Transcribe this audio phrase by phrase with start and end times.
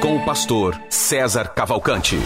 [0.00, 2.16] Com o pastor César Cavalcante.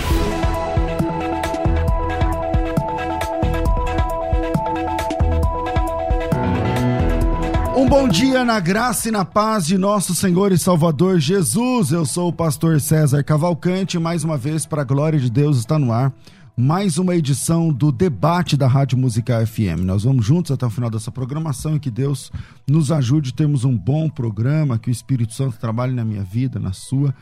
[7.77, 11.91] Um bom dia na graça e na paz de nosso Senhor e Salvador Jesus.
[11.91, 15.77] Eu sou o pastor César Cavalcante, mais uma vez para a glória de Deus está
[15.77, 16.13] no ar.
[16.57, 19.83] Mais uma edição do debate da Rádio Musical FM.
[19.85, 22.31] Nós vamos juntos até o final dessa programação e que Deus
[22.69, 26.61] nos ajude a termos um bom programa, que o Espírito Santo trabalhe na minha vida,
[26.61, 27.13] na sua,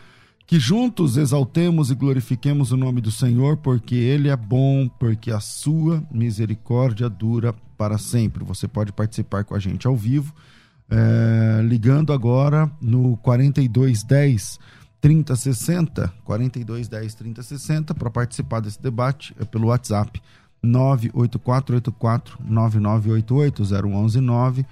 [0.46, 5.40] que juntos exaltemos e glorifiquemos o nome do Senhor, porque ele é bom, porque a
[5.40, 8.44] sua misericórdia dura para sempre.
[8.44, 10.34] Você pode participar com a gente ao vivo,
[10.90, 14.58] é, ligando agora no 4210
[15.00, 20.22] 3060, 4210 3060, para participar desse debate é pelo WhatsApp
[20.62, 24.66] 98484 9988 011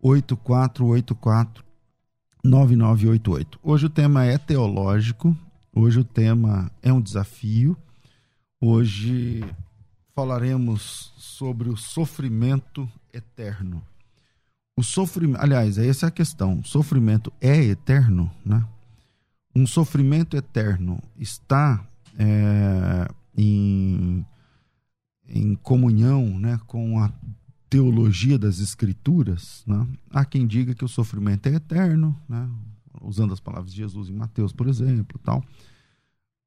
[0.00, 1.61] 8484
[2.44, 3.58] 9988.
[3.62, 5.36] Hoje o tema é teológico,
[5.72, 7.76] hoje o tema é um desafio.
[8.60, 9.44] Hoje
[10.14, 13.82] falaremos sobre o sofrimento eterno.
[14.76, 16.60] O sofrimento, aliás, essa é a questão.
[16.60, 18.64] O sofrimento é eterno, né?
[19.54, 21.84] um sofrimento eterno está
[22.18, 24.24] é, em,
[25.28, 27.12] em comunhão né, com a
[27.72, 29.88] teologia das escrituras, né?
[30.10, 32.46] há quem diga que o sofrimento é eterno, né?
[33.00, 35.42] usando as palavras de Jesus em Mateus, por exemplo, tal.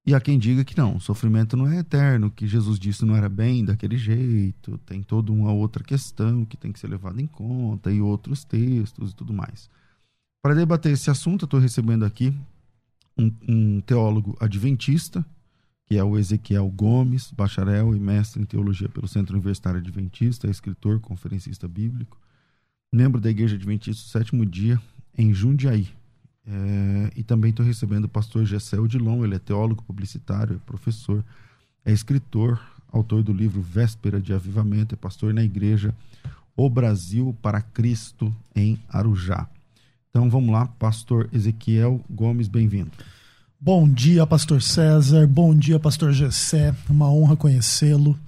[0.06, 3.16] E há quem diga que não, o sofrimento não é eterno, que Jesus disse não
[3.16, 7.26] era bem daquele jeito, tem toda uma outra questão que tem que ser levada em
[7.26, 9.68] conta, e outros textos e tudo mais.
[10.44, 12.32] Para debater esse assunto, eu estou recebendo aqui
[13.18, 15.26] um, um teólogo adventista,
[15.86, 21.00] que é o Ezequiel Gomes, bacharel e mestre em teologia pelo Centro Universitário Adventista, escritor,
[21.00, 22.18] conferencista bíblico,
[22.92, 24.82] membro da Igreja Adventista do Sétimo Dia,
[25.18, 25.88] em Jundiaí.
[26.48, 31.24] É, e também estou recebendo o pastor Gessel Dilon, ele é teólogo, publicitário, é professor,
[31.84, 32.60] é escritor,
[32.92, 35.94] autor do livro Véspera de Avivamento, é pastor na igreja
[36.56, 39.48] O Brasil para Cristo em Arujá.
[40.10, 42.92] Então vamos lá, pastor Ezequiel Gomes, bem-vindo.
[43.60, 45.26] Bom dia, pastor César.
[45.26, 46.76] Bom dia, pastor Gessé.
[46.90, 48.20] Uma honra conhecê-lo.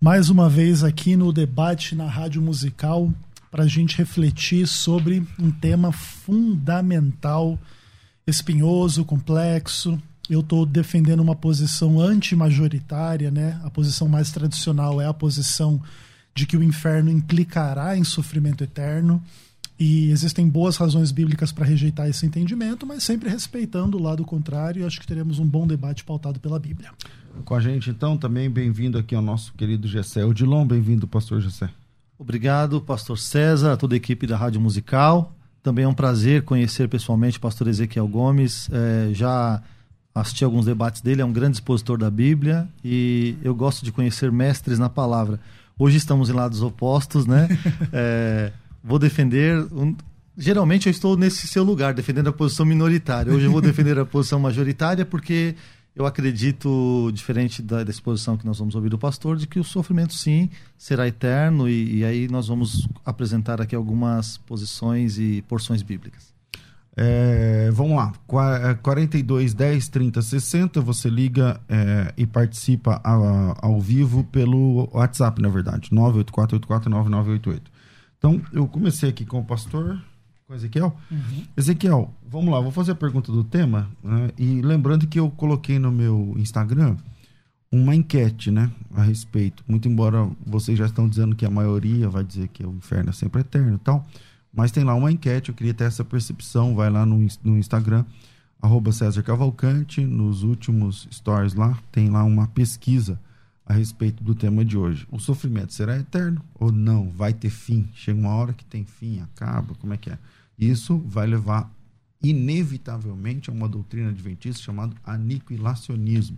[0.00, 3.12] Mais uma vez aqui no debate na Rádio Musical
[3.50, 7.58] para a gente refletir sobre um tema fundamental,
[8.26, 10.00] espinhoso, complexo.
[10.30, 13.60] Eu estou defendendo uma posição antimajoritária, né?
[13.64, 15.82] A posição mais tradicional é a posição
[16.32, 19.20] de que o inferno implicará em sofrimento eterno.
[19.80, 24.82] E existem boas razões bíblicas para rejeitar esse entendimento, mas sempre respeitando o lado contrário,
[24.82, 26.90] e acho que teremos um bom debate pautado pela Bíblia.
[27.46, 30.66] Com a gente, então, também bem-vindo aqui ao nosso querido Gessé Odilon.
[30.66, 31.70] Bem-vindo, pastor Gessé.
[32.18, 35.34] Obrigado, pastor César, toda a equipe da Rádio Musical.
[35.62, 38.68] Também é um prazer conhecer pessoalmente o pastor Ezequiel Gomes.
[38.70, 39.62] É, já
[40.14, 44.30] assisti alguns debates dele, é um grande expositor da Bíblia e eu gosto de conhecer
[44.30, 45.40] mestres na palavra.
[45.78, 47.48] Hoje estamos em lados opostos, né?
[47.94, 48.52] É,
[48.82, 49.56] vou defender.
[49.72, 49.94] Um...
[50.36, 53.32] Geralmente eu estou nesse seu lugar, defendendo a posição minoritária.
[53.32, 55.54] Hoje eu vou defender a posição majoritária porque
[55.94, 59.64] eu acredito, diferente da, da exposição que nós vamos ouvir do pastor, de que o
[59.64, 60.48] sofrimento sim
[60.78, 66.32] será eterno e, e aí nós vamos apresentar aqui algumas posições e porções bíblicas.
[66.96, 68.12] É, vamos lá,
[68.82, 75.48] 42 10 30 60, você liga é, e participa ao, ao vivo pelo WhatsApp, na
[75.48, 77.60] verdade, 984849988.
[78.20, 79.98] Então, eu comecei aqui com o pastor,
[80.46, 80.94] com Ezequiel.
[81.10, 81.44] Uhum.
[81.56, 83.88] Ezequiel, vamos lá, vou fazer a pergunta do tema.
[84.04, 84.28] Né?
[84.38, 86.98] E lembrando que eu coloquei no meu Instagram
[87.72, 89.64] uma enquete, né, a respeito.
[89.66, 93.12] Muito embora vocês já estão dizendo que a maioria vai dizer que o inferno é
[93.12, 94.04] sempre eterno e tal,
[94.52, 98.04] mas tem lá uma enquete, eu queria ter essa percepção, vai lá no, no Instagram,
[98.60, 103.18] arroba César Cavalcante, nos últimos stories lá, tem lá uma pesquisa
[103.70, 105.06] a respeito do tema de hoje.
[105.12, 107.08] O sofrimento será eterno ou não?
[107.10, 107.88] Vai ter fim?
[107.94, 110.18] Chega uma hora que tem fim, acaba, como é que é?
[110.58, 111.72] Isso vai levar
[112.20, 116.36] inevitavelmente a uma doutrina adventista chamada aniquilacionismo.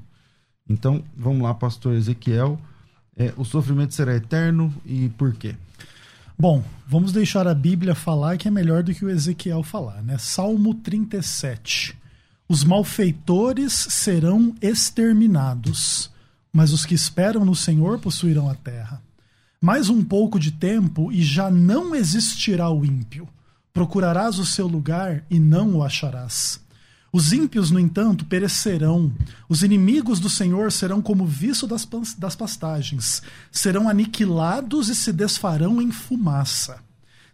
[0.69, 2.61] Então, vamos lá, pastor Ezequiel.
[3.17, 5.56] É, o sofrimento será eterno e por quê?
[6.38, 10.19] Bom, vamos deixar a Bíblia falar que é melhor do que o Ezequiel falar, né?
[10.19, 11.96] Salmo 37.
[12.46, 16.12] Os malfeitores serão exterminados,
[16.53, 19.03] mas os que esperam no Senhor possuirão a terra.
[19.61, 23.29] Mais um pouco de tempo e já não existirá o ímpio.
[23.73, 26.61] Procurarás o seu lugar e não o acharás.
[27.13, 29.13] Os ímpios, no entanto, perecerão.
[29.49, 33.23] Os inimigos do Senhor serão como viço das, das pastagens.
[33.51, 36.81] Serão aniquilados e se desfarão em fumaça.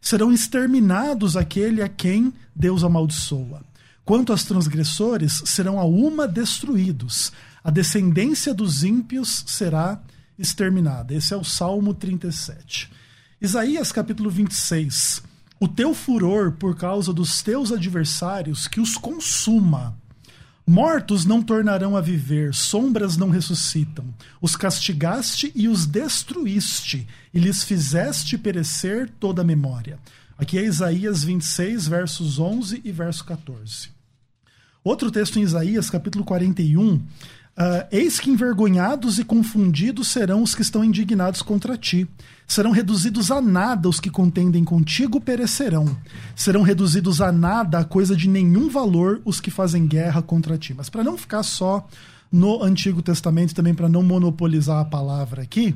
[0.00, 3.62] Serão exterminados aquele a quem Deus amaldiçoa.
[4.04, 7.32] Quanto aos transgressores, serão a uma destruídos.
[7.62, 10.00] A descendência dos ímpios será
[10.38, 11.14] exterminada.
[11.14, 12.90] Esse é o Salmo 37.
[13.40, 15.22] Isaías capítulo 26.
[15.60, 19.96] O teu furor por causa dos teus adversários que os consuma.
[20.64, 24.04] Mortos não tornarão a viver, sombras não ressuscitam.
[24.40, 29.98] Os castigaste e os destruíste, e lhes fizeste perecer toda a memória.
[30.36, 33.88] Aqui é Isaías 26, versos 11 e verso 14.
[34.84, 37.02] Outro texto em Isaías, capítulo 41.
[37.58, 42.06] Uh, Eis que envergonhados e confundidos serão os que estão indignados contra ti.
[42.46, 45.84] Serão reduzidos a nada os que contendem contigo perecerão.
[46.36, 50.72] Serão reduzidos a nada a coisa de nenhum valor os que fazem guerra contra ti.
[50.72, 51.84] Mas para não ficar só
[52.30, 55.74] no Antigo Testamento, também para não monopolizar a palavra aqui,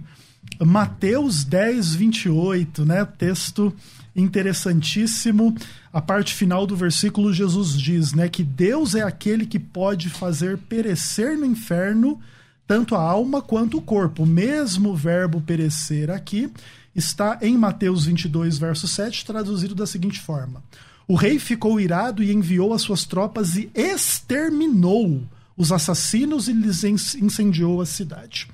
[0.60, 3.04] Mateus 10, 28, né?
[3.04, 3.74] Texto
[4.14, 5.54] interessantíssimo.
[5.92, 8.28] A parte final do versículo, Jesus diz, né?
[8.28, 12.20] Que Deus é aquele que pode fazer perecer no inferno
[12.66, 14.22] tanto a alma quanto o corpo.
[14.22, 16.50] O mesmo verbo perecer aqui
[16.94, 20.62] está em Mateus 22, verso 7, traduzido da seguinte forma:
[21.06, 25.22] O rei ficou irado e enviou as suas tropas e exterminou
[25.56, 28.48] os assassinos e lhes incendiou a cidade.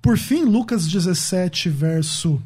[0.00, 2.40] Por fim, Lucas 17, verso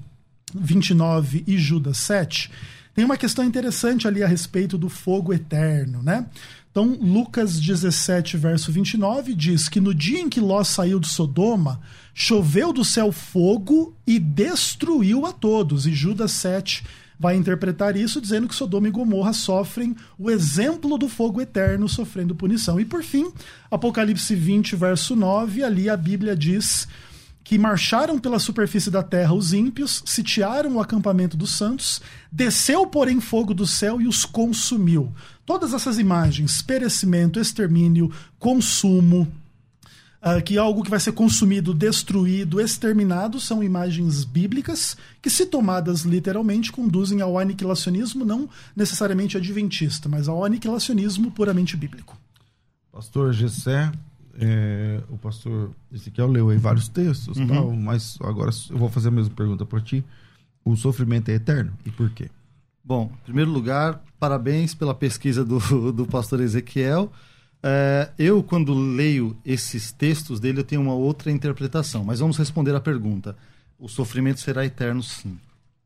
[0.54, 2.50] 29 e Judas 7,
[2.94, 6.26] tem uma questão interessante ali a respeito do fogo eterno, né?
[6.70, 11.80] Então, Lucas 17, verso 29 diz que no dia em que Ló saiu de Sodoma,
[12.14, 15.86] choveu do céu fogo e destruiu a todos.
[15.86, 16.84] E Judas 7
[17.18, 22.34] vai interpretar isso dizendo que Sodoma e Gomorra sofrem o exemplo do fogo eterno sofrendo
[22.34, 22.78] punição.
[22.78, 23.32] E por fim,
[23.70, 26.86] Apocalipse 20, verso 9, ali a Bíblia diz
[27.48, 31.98] que marcharam pela superfície da terra os ímpios, sitiaram o acampamento dos santos,
[32.30, 35.10] desceu, porém, fogo do céu e os consumiu.
[35.46, 39.26] Todas essas imagens, perecimento, extermínio, consumo,
[40.20, 45.46] uh, que é algo que vai ser consumido, destruído, exterminado, são imagens bíblicas que, se
[45.46, 48.46] tomadas literalmente, conduzem ao aniquilacionismo, não
[48.76, 52.14] necessariamente adventista, mas ao aniquilacionismo puramente bíblico.
[52.92, 53.90] Pastor Gessé,
[54.40, 57.46] é, o pastor Ezequiel leu aí vários textos, uhum.
[57.46, 60.04] tal, mas agora eu vou fazer a mesma pergunta para ti.
[60.64, 62.30] O sofrimento é eterno e por quê?
[62.84, 65.58] Bom, em primeiro lugar, parabéns pela pesquisa do,
[65.92, 67.12] do pastor Ezequiel.
[67.62, 72.74] É, eu, quando leio esses textos dele, eu tenho uma outra interpretação, mas vamos responder
[72.74, 73.36] a pergunta.
[73.78, 75.36] O sofrimento será eterno, sim.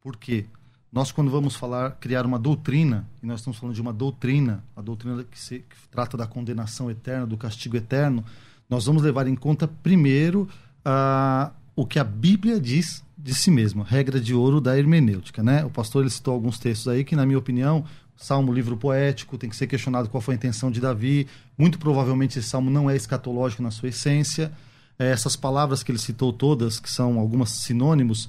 [0.02, 0.44] Por quê?
[0.92, 4.82] Nós, quando vamos falar, criar uma doutrina, e nós estamos falando de uma doutrina, a
[4.82, 8.22] doutrina que, se, que trata da condenação eterna, do castigo eterno,
[8.68, 10.46] nós vamos levar em conta, primeiro,
[10.86, 15.42] uh, o que a Bíblia diz de si mesma, regra de ouro da hermenêutica.
[15.42, 15.64] Né?
[15.64, 19.48] O pastor ele citou alguns textos aí que, na minha opinião, salmo, livro poético, tem
[19.48, 21.26] que ser questionado qual foi a intenção de Davi.
[21.56, 24.52] Muito provavelmente esse salmo não é escatológico na sua essência.
[24.98, 28.28] É, essas palavras que ele citou todas, que são algumas sinônimos,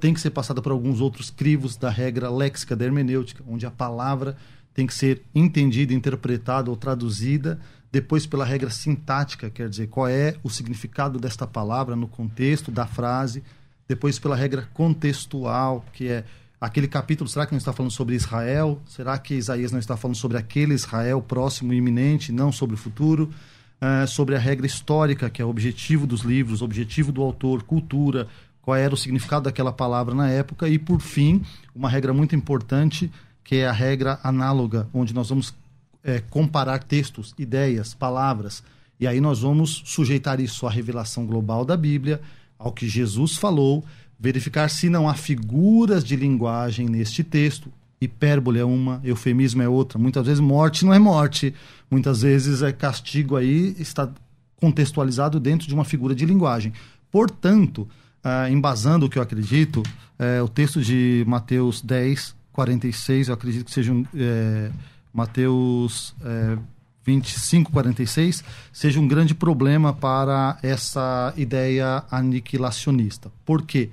[0.00, 3.70] tem que ser passada por alguns outros crivos da regra léxica da hermenêutica, onde a
[3.70, 4.36] palavra
[4.72, 7.58] tem que ser entendida, interpretada ou traduzida,
[7.90, 12.86] depois pela regra sintática, quer dizer, qual é o significado desta palavra no contexto da
[12.86, 13.42] frase,
[13.88, 16.24] depois pela regra contextual, que é
[16.60, 18.80] aquele capítulo, será que não está falando sobre Israel?
[18.86, 22.78] Será que Isaías não está falando sobre aquele Israel próximo e iminente, não sobre o
[22.78, 23.30] futuro?
[23.76, 28.26] Uh, sobre a regra histórica, que é o objetivo dos livros, objetivo do autor, cultura,
[28.66, 31.40] qual era o significado daquela palavra na época e, por fim,
[31.72, 33.08] uma regra muito importante,
[33.44, 35.54] que é a regra análoga, onde nós vamos
[36.02, 38.64] é, comparar textos, ideias, palavras,
[38.98, 42.20] e aí nós vamos sujeitar isso à revelação global da Bíblia,
[42.58, 43.84] ao que Jesus falou,
[44.18, 47.70] verificar se não há figuras de linguagem neste texto.
[48.00, 49.96] Hipérbole é uma, eufemismo é outra.
[49.96, 51.54] Muitas vezes morte não é morte,
[51.88, 54.10] muitas vezes é castigo aí está
[54.56, 56.72] contextualizado dentro de uma figura de linguagem.
[57.12, 57.88] Portanto,
[58.26, 59.84] ah, embasando o que eu acredito,
[60.18, 64.68] é, o texto de Mateus 10, 46, eu acredito que seja um, é,
[65.14, 66.58] Mateus é,
[67.04, 68.42] 25, 46,
[68.72, 73.30] seja um grande problema para essa ideia aniquilacionista.
[73.44, 73.90] Por quê?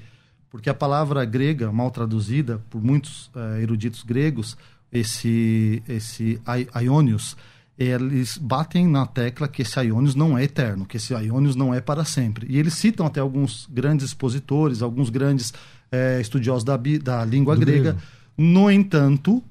[0.50, 4.58] Porque a palavra grega, mal traduzida por muitos é, eruditos gregos,
[4.92, 6.42] esse, esse
[6.74, 7.38] aionios,
[7.78, 11.82] eles batem na tecla que esse Ionios não é eterno, que esse Ionios não é
[11.82, 12.46] para sempre.
[12.50, 15.54] E eles citam até alguns grandes expositores, alguns grandes
[15.92, 17.94] é, estudiosos da, da língua grega.
[17.94, 18.00] Grego.
[18.38, 19.44] No entanto,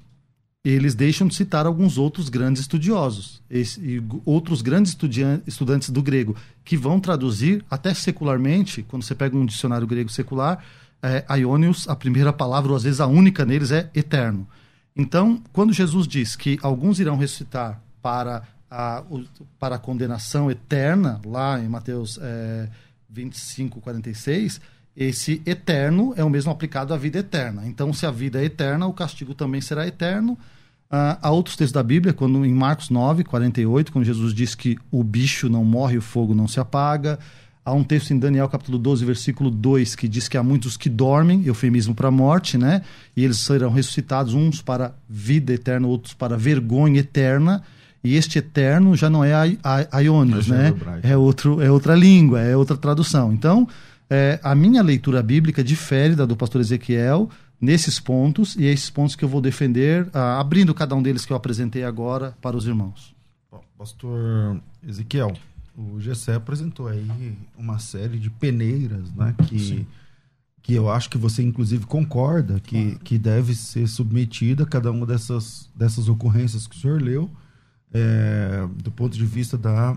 [0.63, 4.95] eles deixam de citar alguns outros grandes estudiosos esse, e outros grandes
[5.45, 10.63] estudantes do grego que vão traduzir até secularmente, quando você pega um dicionário grego secular,
[11.01, 14.47] é, Ionios, a primeira palavra, ou às vezes a única neles é eterno.
[14.95, 19.01] Então, quando Jesus diz que alguns irão ressuscitar para a,
[19.57, 22.67] para a condenação eterna, lá em Mateus é,
[23.09, 24.59] 25, 46,
[24.95, 27.63] esse eterno é o mesmo aplicado à vida eterna.
[27.65, 30.33] Então, se a vida é eterna, o castigo também será eterno.
[30.33, 34.77] Uh, há outros textos da Bíblia, quando em Marcos 9, 48, quando Jesus diz que
[34.91, 37.17] o bicho não morre, o fogo não se apaga.
[37.65, 40.89] Há um texto em Daniel capítulo 12, versículo 2, que diz que há muitos que
[40.89, 42.83] dormem, eufemismo para a morte, né?
[43.15, 47.63] E eles serão ressuscitados, uns para vida eterna, outros para vergonha eterna.
[48.03, 49.31] E este eterno já não é
[49.91, 50.73] Aionios, né?
[51.01, 53.31] É, outro, é outra língua, é outra tradução.
[53.31, 53.67] Então,
[54.09, 57.29] é, a minha leitura bíblica difere da do pastor Ezequiel
[57.63, 61.25] nesses pontos, e é esses pontos que eu vou defender, ah, abrindo cada um deles
[61.25, 63.15] que eu apresentei agora para os irmãos.
[63.49, 65.31] Bom, pastor Ezequiel,
[65.77, 67.07] o Gessé apresentou aí
[67.57, 69.87] uma série de peneiras, né, que,
[70.61, 72.99] que eu acho que você inclusive concorda que, claro.
[72.99, 77.31] que deve ser submetida a cada uma dessas, dessas ocorrências que o senhor leu,
[77.93, 79.95] é, do ponto de vista da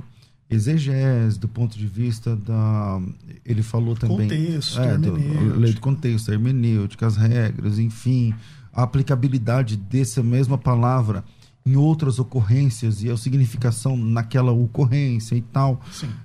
[0.48, 3.00] exegese, do ponto de vista da.
[3.44, 4.28] Ele falou também.
[4.28, 5.12] Contexto, é, do,
[5.58, 8.34] lei do contexto, hermenêutica, as regras, enfim,
[8.72, 11.24] a aplicabilidade dessa mesma palavra
[11.64, 15.80] em outras ocorrências e a significação naquela ocorrência e tal.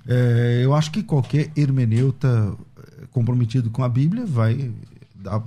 [0.06, 2.56] É, eu acho que qualquer hermeneuta
[3.10, 4.70] comprometido com a Bíblia vai
[5.16, 5.42] dar,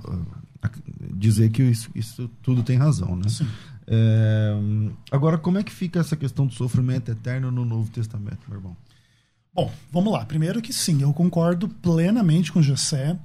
[1.14, 3.28] dizer que isso, isso tudo tem razão, né?
[3.28, 3.46] Sim.
[3.86, 4.52] É,
[5.10, 8.76] agora, como é que fica essa questão do sofrimento eterno no Novo Testamento, meu irmão?
[9.54, 10.24] Bom, vamos lá.
[10.24, 13.18] Primeiro que sim, eu concordo plenamente com Jessé.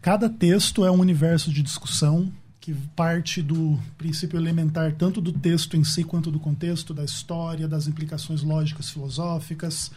[0.00, 5.76] Cada texto é um universo de discussão que parte do princípio elementar tanto do texto
[5.76, 9.90] em si quanto do contexto, da história, das implicações lógicas, filosóficas.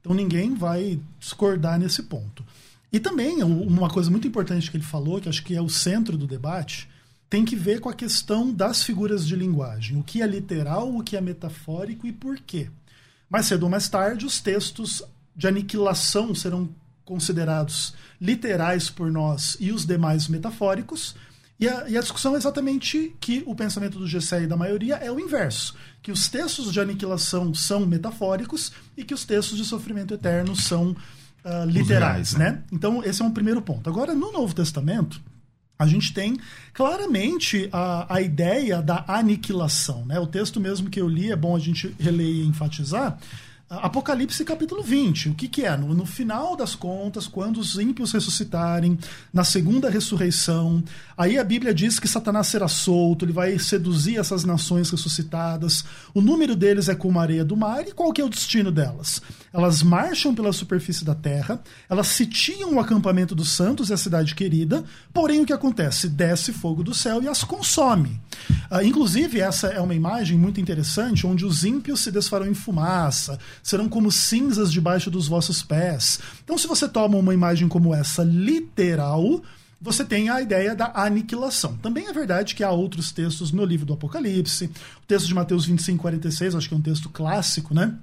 [0.00, 2.44] Então ninguém vai discordar nesse ponto.
[2.92, 6.16] E também uma coisa muito importante que ele falou, que acho que é o centro
[6.16, 6.88] do debate,
[7.28, 9.98] tem que ver com a questão das figuras de linguagem.
[9.98, 12.70] O que é literal, o que é metafórico e por quê.
[13.28, 15.02] Mais cedo ou mais tarde, os textos
[15.36, 16.68] de aniquilação serão
[17.04, 21.14] considerados literais por nós e os demais metafóricos.
[21.60, 24.96] E a, e a, discussão é exatamente que o pensamento do GCE e da maioria
[24.96, 29.64] é o inverso: que os textos de aniquilação são metafóricos e que os textos de
[29.64, 30.90] sofrimento eterno são
[31.44, 32.32] uh, literais.
[32.32, 32.50] Reais, né?
[32.52, 32.62] né?
[32.72, 33.90] Então, esse é um primeiro ponto.
[33.90, 35.20] Agora, no Novo Testamento,
[35.78, 36.36] a gente tem
[36.72, 40.04] claramente a, a ideia da aniquilação.
[40.04, 40.18] Né?
[40.18, 43.18] O texto mesmo que eu li, é bom a gente reler e enfatizar,
[43.70, 45.28] Apocalipse capítulo 20.
[45.28, 45.76] O que, que é?
[45.76, 48.98] No, no, final das contas, quando os ímpios ressuscitarem,
[49.30, 50.82] na segunda ressurreição,
[51.14, 55.84] aí a Bíblia diz que Satanás será solto, ele vai seduzir essas nações ressuscitadas.
[56.14, 57.86] O número deles é como a areia do mar.
[57.86, 59.20] E qual que é o destino delas?
[59.52, 61.60] Elas marcham pela superfície da terra,
[61.90, 64.82] elas sitiam o acampamento dos santos e a cidade querida,
[65.12, 66.08] porém o que acontece?
[66.08, 68.18] Desce fogo do céu e as consome.
[68.70, 73.38] Uh, inclusive, essa é uma imagem muito interessante, onde os ímpios se desfarão em fumaça,
[73.62, 76.20] serão como cinzas debaixo dos vossos pés.
[76.44, 79.42] Então, se você toma uma imagem como essa literal,
[79.80, 81.76] você tem a ideia da aniquilação.
[81.76, 84.70] Também é verdade que há outros textos no livro do Apocalipse,
[85.02, 87.94] o texto de Mateus 25, 46, acho que é um texto clássico, né?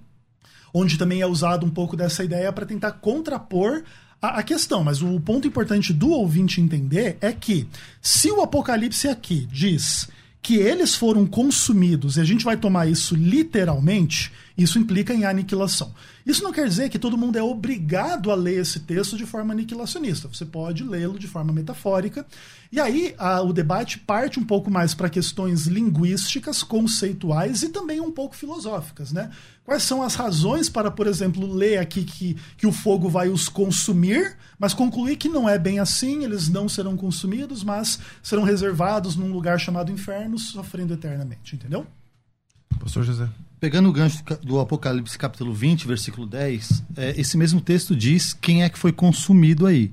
[0.74, 3.84] Onde também é usado um pouco dessa ideia para tentar contrapor
[4.22, 7.68] a, questão, mas o ponto importante do ouvinte entender é que
[8.02, 10.10] se o Apocalipse aqui diz
[10.46, 15.92] que eles foram consumidos, e a gente vai tomar isso literalmente, isso implica em aniquilação.
[16.26, 19.54] Isso não quer dizer que todo mundo é obrigado a ler esse texto de forma
[19.54, 20.28] aniquilacionista.
[20.28, 22.26] Você pode lê-lo de forma metafórica.
[22.72, 28.02] E aí a, o debate parte um pouco mais para questões linguísticas, conceituais e também
[28.02, 29.12] um pouco filosóficas.
[29.12, 29.30] Né?
[29.64, 33.48] Quais são as razões para, por exemplo, ler aqui que, que o fogo vai os
[33.48, 39.16] consumir, mas concluir que não é bem assim, eles não serão consumidos, mas serão reservados
[39.16, 41.86] num lugar chamado inferno, sofrendo eternamente, entendeu?
[42.80, 43.30] Pastor José.
[43.66, 48.62] Pegando o gancho do Apocalipse capítulo 20, versículo 10, é, esse mesmo texto diz quem
[48.62, 49.92] é que foi consumido aí.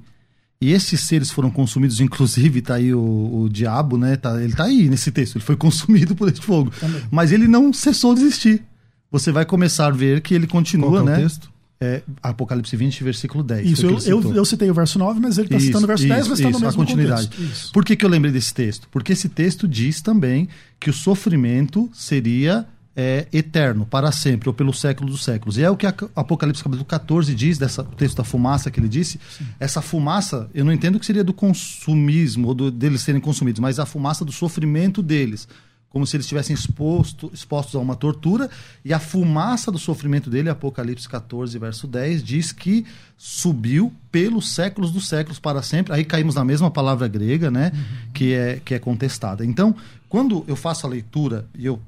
[0.60, 4.16] E esses seres foram consumidos, inclusive, tá aí o, o diabo, né?
[4.16, 6.70] Tá, ele tá aí nesse texto, ele foi consumido por esse fogo.
[6.78, 7.00] Também.
[7.10, 8.62] Mas ele não cessou de existir.
[9.10, 11.16] Você vai começar a ver que ele continua, é né?
[11.16, 11.50] Texto?
[11.80, 13.70] É, Apocalipse 20, versículo 10.
[13.70, 16.12] Isso, eu, eu, eu, citei o verso 9, mas ele está citando o verso isso,
[16.12, 17.30] 10, mas está no mesmo a continuidade.
[17.72, 18.86] Por que, que eu lembrei desse texto?
[18.90, 20.46] Porque esse texto diz também
[20.78, 25.56] que o sofrimento seria é eterno, para sempre, ou pelo século dos séculos.
[25.56, 28.88] E é o que Apocalipse capítulo 14 diz, dessa, o texto da fumaça que ele
[28.88, 29.18] disse.
[29.36, 29.46] Sim.
[29.58, 33.78] Essa fumaça, eu não entendo que seria do consumismo, ou do, deles serem consumidos, mas
[33.78, 35.48] a fumaça do sofrimento deles.
[35.88, 38.48] Como se eles estivessem exposto, expostos a uma tortura,
[38.82, 44.90] e a fumaça do sofrimento dele, Apocalipse 14, verso 10, diz que subiu pelos séculos
[44.90, 45.92] dos séculos para sempre.
[45.94, 47.72] Aí caímos na mesma palavra grega, né?
[47.74, 48.12] Uhum.
[48.14, 49.44] Que, é, que é contestada.
[49.44, 49.74] Então,
[50.08, 51.78] quando eu faço a leitura, e eu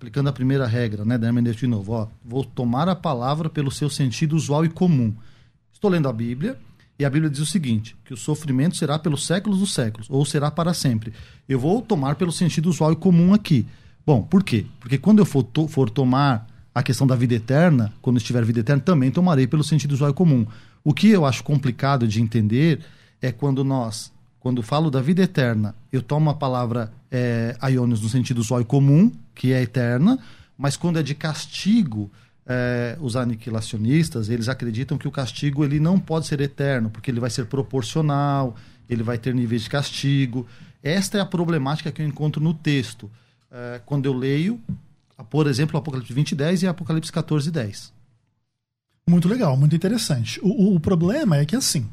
[0.00, 3.70] aplicando a primeira regra, né, da hermenêutica de novo, ó, vou tomar a palavra pelo
[3.70, 5.14] seu sentido usual e comum.
[5.70, 6.58] Estou lendo a Bíblia
[6.98, 10.24] e a Bíblia diz o seguinte, que o sofrimento será pelos séculos dos séculos, ou
[10.24, 11.12] será para sempre.
[11.46, 13.66] Eu vou tomar pelo sentido usual e comum aqui.
[14.06, 14.64] Bom, por quê?
[14.80, 18.60] Porque quando eu for, to for tomar a questão da vida eterna, quando estiver vida
[18.60, 20.46] eterna, também tomarei pelo sentido usual e comum.
[20.82, 22.80] O que eu acho complicado de entender
[23.20, 28.08] é quando nós quando falo da vida eterna, eu tomo a palavra é, aionios no
[28.08, 30.18] sentido usual comum, que é eterna,
[30.56, 32.10] mas quando é de castigo,
[32.46, 37.20] é, os aniquilacionistas, eles acreditam que o castigo ele não pode ser eterno, porque ele
[37.20, 38.56] vai ser proporcional,
[38.88, 40.46] ele vai ter níveis de castigo.
[40.82, 43.10] Esta é a problemática que eu encontro no texto.
[43.50, 44.60] É, quando eu leio,
[45.30, 47.92] por exemplo, Apocalipse 20, 10 e Apocalipse 14, 10.
[49.08, 50.40] Muito legal, muito interessante.
[50.42, 51.88] O, o problema é que, assim,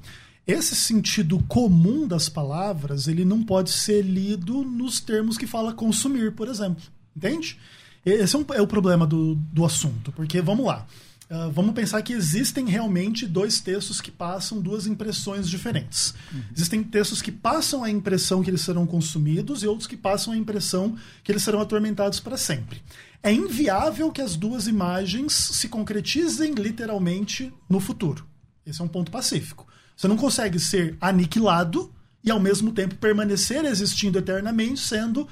[0.48, 6.34] esse sentido comum das palavras, ele não pode ser lido nos termos que fala consumir,
[6.34, 6.82] por exemplo.
[7.16, 7.58] Entende?
[8.06, 10.88] Esse é, um, é o problema do, do assunto, porque vamos lá.
[11.30, 16.14] Uh, vamos pensar que existem realmente dois textos que passam duas impressões diferentes.
[16.32, 16.42] Uhum.
[16.56, 20.38] Existem textos que passam a impressão que eles serão consumidos e outros que passam a
[20.38, 22.82] impressão que eles serão atormentados para sempre.
[23.22, 28.26] É inviável que as duas imagens se concretizem literalmente no futuro.
[28.66, 29.67] Esse é um ponto pacífico.
[29.98, 31.92] Você não consegue ser aniquilado
[32.24, 35.28] e ao mesmo tempo permanecer existindo eternamente, sendo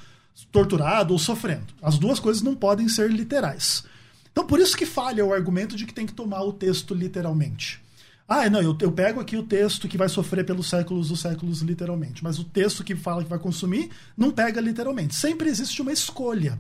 [0.52, 1.68] torturado ou sofrendo.
[1.82, 3.84] As duas coisas não podem ser literais.
[4.32, 7.80] Então, por isso que falha o argumento de que tem que tomar o texto literalmente.
[8.28, 11.62] Ah, não, eu, eu pego aqui o texto que vai sofrer pelos séculos dos séculos
[11.62, 15.14] literalmente, mas o texto que fala que vai consumir não pega literalmente.
[15.14, 16.58] Sempre existe uma escolha.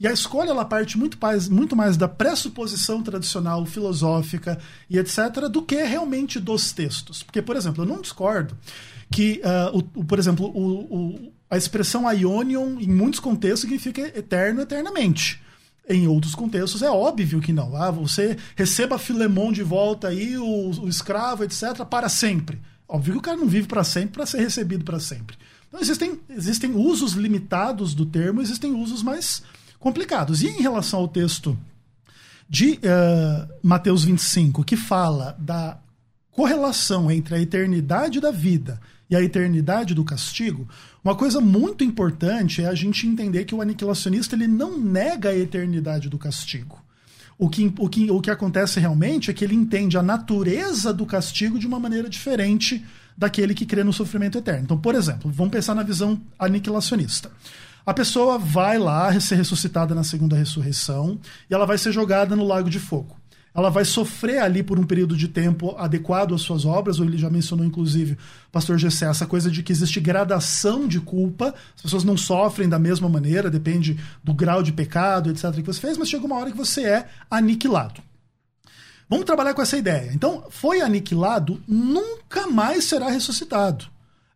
[0.00, 4.58] E a escolha ela parte muito mais, muito mais da pressuposição tradicional, filosófica
[4.88, 7.22] e etc., do que realmente dos textos.
[7.22, 8.56] Porque, por exemplo, eu não discordo
[9.10, 14.62] que, uh, o, o, por exemplo, o, a expressão Ionion, em muitos contextos, significa eterno,
[14.62, 15.38] eternamente.
[15.86, 17.76] Em outros contextos é óbvio que não.
[17.76, 22.58] Ah, você receba Filemon de volta aí, o, o escravo, etc., para sempre.
[22.88, 25.36] Óbvio que o cara não vive para sempre para ser recebido para sempre.
[25.68, 29.42] Então existem, existem usos limitados do termo, existem usos mais
[29.80, 30.42] complicados.
[30.42, 31.58] E em relação ao texto
[32.48, 35.78] de uh, Mateus 25, que fala da
[36.30, 40.68] correlação entre a eternidade da vida e a eternidade do castigo,
[41.02, 45.36] uma coisa muito importante é a gente entender que o aniquilacionista ele não nega a
[45.36, 46.78] eternidade do castigo.
[47.38, 51.06] O que, o, que, o que acontece realmente é que ele entende a natureza do
[51.06, 52.84] castigo de uma maneira diferente
[53.16, 54.64] daquele que crê no sofrimento eterno.
[54.64, 57.30] Então, por exemplo, vamos pensar na visão aniquilacionista
[57.90, 61.18] a pessoa vai lá ser ressuscitada na segunda ressurreição
[61.50, 63.16] e ela vai ser jogada no lago de fogo.
[63.52, 67.18] Ela vai sofrer ali por um período de tempo adequado às suas obras, ou ele
[67.18, 68.16] já mencionou, inclusive,
[68.52, 72.78] pastor Gessé, essa coisa de que existe gradação de culpa, as pessoas não sofrem da
[72.78, 76.52] mesma maneira, depende do grau de pecado, etc., que você fez, mas chega uma hora
[76.52, 78.00] que você é aniquilado.
[79.08, 80.12] Vamos trabalhar com essa ideia.
[80.14, 83.86] Então, foi aniquilado, nunca mais será ressuscitado.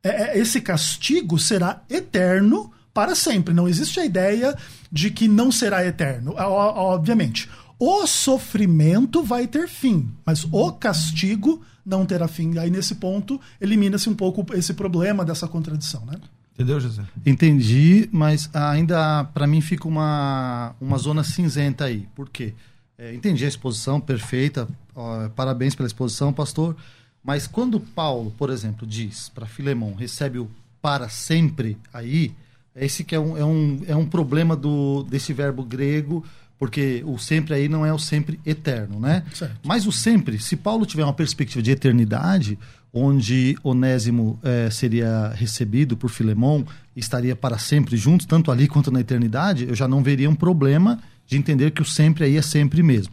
[0.03, 3.53] É, é esse castigo será eterno para sempre.
[3.53, 4.57] Não existe a ideia
[4.91, 6.35] de que não será eterno.
[6.39, 12.57] Obviamente, o sofrimento vai ter fim, mas o castigo não terá fim.
[12.57, 16.15] Aí, nesse ponto, elimina-se um pouco esse problema dessa contradição, né?
[16.55, 17.03] Entendeu, José?
[17.27, 22.07] Entendi, mas ainda para mim fica uma, uma zona cinzenta aí.
[22.15, 22.55] Por quê?
[22.97, 26.77] É, entendi a exposição perfeita, ó, parabéns pela exposição, pastor.
[27.25, 30.49] Mas quando Paulo, por exemplo, diz para Filemão, recebe o
[30.81, 32.33] para sempre aí,
[32.77, 36.25] esse que é um, é um, é um problema do, desse verbo grego,
[36.59, 39.25] porque o sempre aí não é o sempre eterno, né?
[39.35, 39.57] Certo.
[39.65, 42.59] Mas o sempre, se Paulo tiver uma perspectiva de eternidade,
[42.93, 49.01] onde Onésimo é, seria recebido por Filemão estaria para sempre juntos, tanto ali quanto na
[49.01, 52.83] eternidade, eu já não veria um problema de entender que o sempre aí é sempre
[52.83, 53.13] mesmo.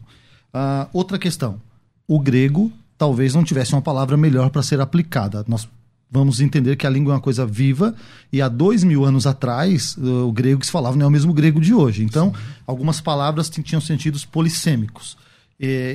[0.54, 1.60] Uh, outra questão,
[2.08, 5.44] o grego talvez não tivesse uma palavra melhor para ser aplicada.
[5.48, 5.68] Nós
[6.12, 7.96] vamos entender que a língua é uma coisa viva
[8.32, 11.34] e há dois mil anos atrás o grego que se falava não é o mesmo
[11.34, 12.04] grego de hoje.
[12.04, 12.42] Então, Sim.
[12.68, 15.18] algumas palavras tinham sentidos polissêmicos.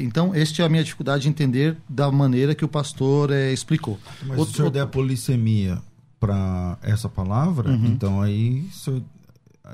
[0.01, 3.99] Então, esta é a minha dificuldade de entender da maneira que o pastor é, explicou.
[4.23, 5.79] Mas Outro, se o senhor der polissemia
[6.21, 7.87] para essa palavra, uhum.
[7.87, 8.65] então aí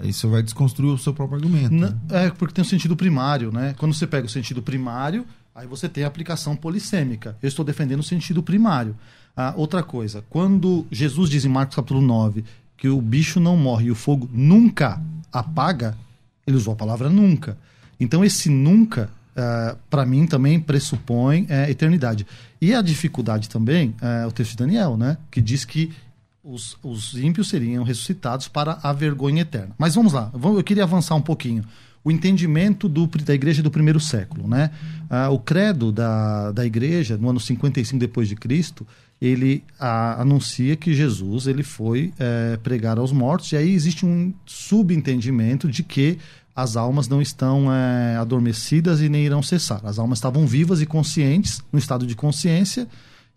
[0.01, 1.75] Aí você vai desconstruir o seu próprio argumento.
[1.75, 3.75] N é, porque tem o um sentido primário, né?
[3.77, 7.37] Quando você pega o sentido primário, aí você tem a aplicação polissêmica.
[7.43, 8.97] Eu estou defendendo o sentido primário.
[9.37, 12.45] Ah, outra coisa, quando Jesus diz em Marcos capítulo 9
[12.77, 15.01] que o bicho não morre e o fogo nunca
[15.33, 15.97] apaga,
[16.47, 17.57] ele usou a palavra nunca.
[17.99, 22.27] Então esse nunca, uh, para mim, também pressupõe uh, eternidade.
[22.61, 25.17] E a dificuldade também, uh, o texto de Daniel, né?
[25.31, 25.93] Que diz que
[26.43, 29.75] os, os ímpios seriam ressuscitados para a vergonha eterna.
[29.79, 31.65] Mas vamos lá, eu queria avançar um pouquinho.
[32.05, 34.73] O entendimento do, da igreja do primeiro século, né?
[35.31, 38.85] o credo da, da igreja, no ano 55 depois de Cristo,
[39.23, 44.35] ele a, anuncia que Jesus ele foi é, pregar aos mortos, e aí existe um
[44.45, 46.19] subentendimento de que
[46.57, 49.81] as almas não estão é, adormecidas e nem irão cessar.
[49.85, 52.89] As almas estavam vivas e conscientes, no estado de consciência,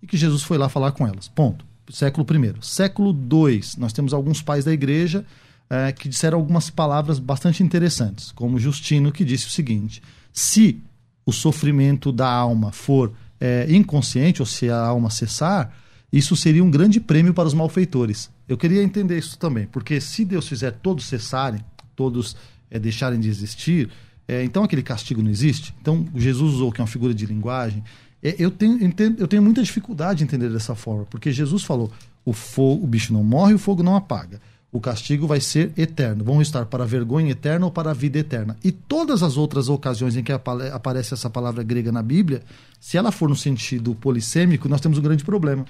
[0.01, 1.27] e que Jesus foi lá falar com elas.
[1.27, 1.63] Ponto.
[1.91, 2.55] Século I.
[2.61, 5.23] Século II, nós temos alguns pais da igreja
[5.69, 10.01] é, que disseram algumas palavras bastante interessantes, como Justino, que disse o seguinte:
[10.33, 10.81] se
[11.23, 15.73] o sofrimento da alma for é, inconsciente, ou se a alma cessar,
[16.11, 18.29] isso seria um grande prêmio para os malfeitores.
[18.47, 21.63] Eu queria entender isso também, porque se Deus fizer todos cessarem,
[21.95, 22.35] todos
[22.69, 23.89] é, deixarem de existir,
[24.27, 25.73] é, então aquele castigo não existe.
[25.81, 27.83] Então Jesus usou que é uma figura de linguagem.
[28.23, 28.79] É, eu, tenho,
[29.17, 31.91] eu tenho muita dificuldade de entender dessa forma, porque Jesus falou:
[32.23, 34.39] o, fogo, o bicho não morre, o fogo não apaga
[34.75, 36.21] o castigo vai ser eterno.
[36.21, 38.57] Vão estar para a vergonha eterna ou para a vida eterna.
[38.61, 42.43] E todas as outras ocasiões em que aparece essa palavra grega na Bíblia,
[42.77, 45.63] se ela for no sentido polissêmico, nós temos um grande problema.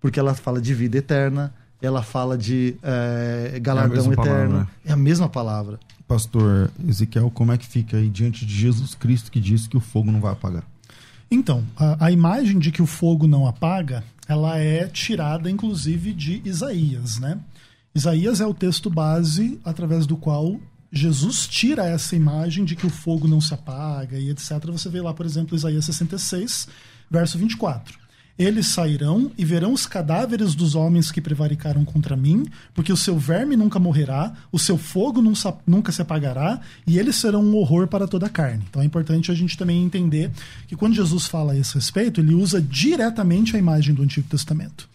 [0.00, 4.52] Porque ela fala de vida eterna, ela fala de é, galardão é eterno.
[4.52, 4.68] Palavra.
[4.86, 5.78] É a mesma palavra.
[6.08, 9.80] Pastor Ezequiel, como é que fica aí diante de Jesus Cristo que diz que o
[9.80, 10.64] fogo não vai apagar?
[11.30, 16.40] Então, a, a imagem de que o fogo não apaga, ela é tirada inclusive de
[16.42, 17.38] Isaías, né?
[17.96, 20.60] Isaías é o texto base através do qual
[20.92, 24.50] Jesus tira essa imagem de que o fogo não se apaga e etc.
[24.66, 26.68] Você vê lá, por exemplo, Isaías 66,
[27.10, 27.98] verso 24.
[28.38, 33.18] Eles sairão e verão os cadáveres dos homens que prevaricaram contra mim, porque o seu
[33.18, 35.22] verme nunca morrerá, o seu fogo
[35.66, 38.62] nunca se apagará, e eles serão um horror para toda a carne.
[38.68, 40.30] Então é importante a gente também entender
[40.68, 44.86] que quando Jesus fala a esse respeito, ele usa diretamente a imagem do Antigo Testamento.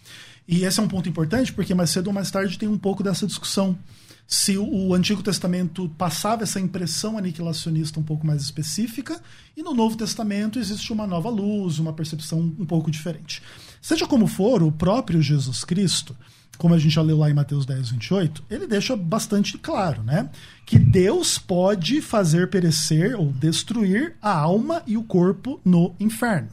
[0.52, 3.02] E esse é um ponto importante porque mais cedo ou mais tarde tem um pouco
[3.02, 3.78] dessa discussão.
[4.26, 9.18] Se o Antigo Testamento passava essa impressão aniquilacionista um pouco mais específica,
[9.56, 13.42] e no Novo Testamento existe uma nova luz, uma percepção um pouco diferente.
[13.80, 16.14] Seja como for, o próprio Jesus Cristo,
[16.58, 20.28] como a gente já leu lá em Mateus 10, 28, ele deixa bastante claro, né?
[20.66, 26.50] Que Deus pode fazer perecer ou destruir a alma e o corpo no inferno.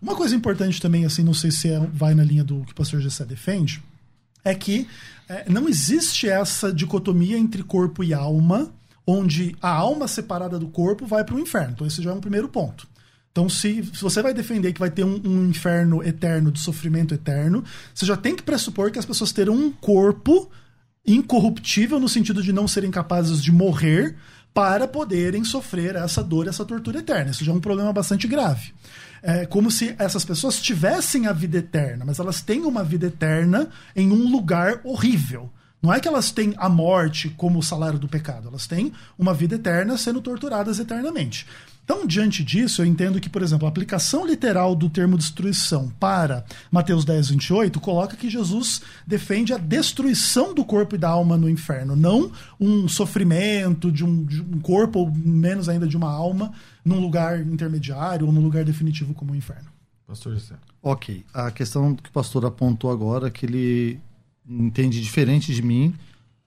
[0.00, 2.74] Uma coisa importante também, assim, não sei se é, vai na linha do que o
[2.74, 3.82] pastor Gessé defende,
[4.44, 4.86] é que
[5.28, 8.70] é, não existe essa dicotomia entre corpo e alma,
[9.06, 11.72] onde a alma separada do corpo vai para o inferno.
[11.72, 12.86] Então, esse já é um primeiro ponto.
[13.32, 17.12] Então, se, se você vai defender que vai ter um, um, inferno eterno, de sofrimento
[17.12, 17.62] eterno,
[17.94, 20.50] você já tem que pressupor que as pessoas terão um corpo
[21.06, 24.16] incorruptível, no sentido de não serem capazes de morrer,
[24.54, 27.30] para poderem sofrer essa dor, essa tortura eterna.
[27.30, 28.72] Isso já é um problema bastante grave.
[29.28, 33.68] É como se essas pessoas tivessem a vida eterna, mas elas têm uma vida eterna
[33.96, 35.50] em um lugar horrível.
[35.82, 39.34] Não é que elas têm a morte como o salário do pecado, elas têm uma
[39.34, 41.44] vida eterna sendo torturadas eternamente.
[41.84, 46.44] Então, diante disso, eu entendo que, por exemplo, a aplicação literal do termo destruição para
[46.70, 51.48] Mateus 10, 28 coloca que Jesus defende a destruição do corpo e da alma no
[51.48, 56.52] inferno, não um sofrimento de um, de um corpo, ou menos ainda de uma alma,
[56.86, 59.68] num lugar intermediário ou num lugar definitivo como o inferno.
[60.06, 60.54] Pastor José.
[60.80, 61.24] Ok.
[61.34, 64.00] A questão que o pastor apontou agora, que ele
[64.48, 65.92] entende diferente de mim,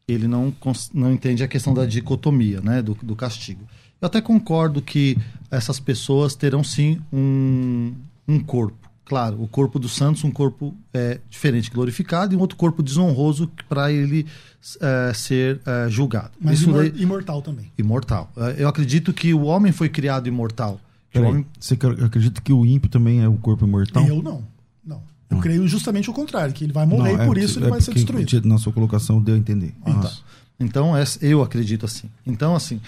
[0.08, 0.56] ele não,
[0.94, 3.68] não entende a questão da dicotomia, né, do, do castigo.
[4.00, 5.18] Eu até concordo que
[5.52, 7.94] essas pessoas terão sim um,
[8.26, 8.90] um corpo.
[9.04, 13.52] Claro, o corpo dos santos, um corpo é, diferente, glorificado, e um outro corpo desonroso
[13.68, 14.26] para ele
[14.82, 16.32] é, ser é, julgado.
[16.40, 17.02] Mas Isso imor daí...
[17.02, 17.72] imortal também.
[17.78, 18.32] Imortal.
[18.36, 20.80] É, eu acredito que o homem foi criado imortal.
[21.16, 21.46] homem...
[21.60, 24.06] Você acredita que o ímpio também é o corpo imortal?
[24.06, 24.44] Eu não.
[24.86, 25.02] Não.
[25.30, 25.42] Eu hum.
[25.42, 27.70] creio justamente o contrário, que ele vai morrer não, e por é, isso ele é
[27.70, 28.48] vai ser destruído.
[28.48, 29.74] Na sua colocação deu a entender.
[29.86, 30.12] Então,
[30.60, 32.10] então eu acredito assim.
[32.26, 32.82] Então, assim,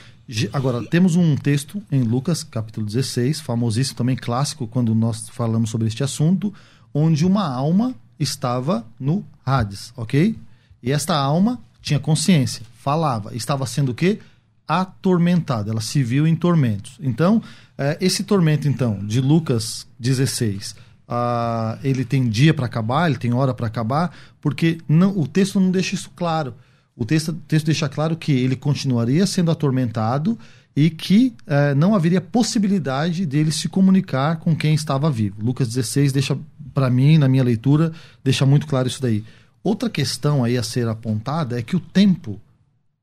[0.54, 5.88] Agora, temos um texto em Lucas, capítulo 16, famosíssimo também, clássico, quando nós falamos sobre
[5.88, 6.54] este assunto,
[6.94, 10.38] onde uma alma estava no Hades, ok?
[10.82, 14.20] E esta alma tinha consciência, falava, estava sendo o quê?
[14.68, 16.98] Atormentada, ela se viu em tormentos.
[17.02, 17.42] Então,
[17.78, 20.76] é, esse tormento, então, de Lucas 16,
[21.10, 25.60] uh, ele tem dia para acabar, ele tem hora para acabar, porque não, o texto
[25.60, 26.54] não deixa isso claro.
[26.96, 30.38] O texto, texto deixa claro que ele continuaria sendo atormentado
[30.76, 35.44] e que eh, não haveria possibilidade dele se comunicar com quem estava vivo.
[35.44, 36.38] Lucas 16 deixa,
[36.74, 37.92] para mim, na minha leitura,
[38.24, 39.24] deixa muito claro isso daí.
[39.64, 42.40] Outra questão aí a ser apontada é que o tempo,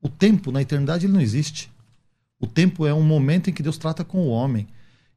[0.01, 1.71] o tempo na eternidade ele não existe.
[2.39, 4.67] O tempo é um momento em que Deus trata com o homem.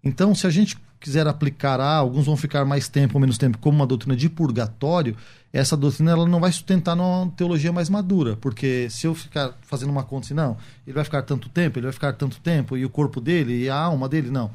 [0.03, 3.59] Então, se a gente quiser aplicar, ah, alguns vão ficar mais tempo ou menos tempo,
[3.59, 5.17] como uma doutrina de purgatório,
[5.53, 9.91] essa doutrina ela não vai sustentar numa teologia mais madura, porque se eu ficar fazendo
[9.91, 12.85] uma conta assim, não, ele vai ficar tanto tempo, ele vai ficar tanto tempo, e
[12.85, 14.51] o corpo dele e a alma dele, não.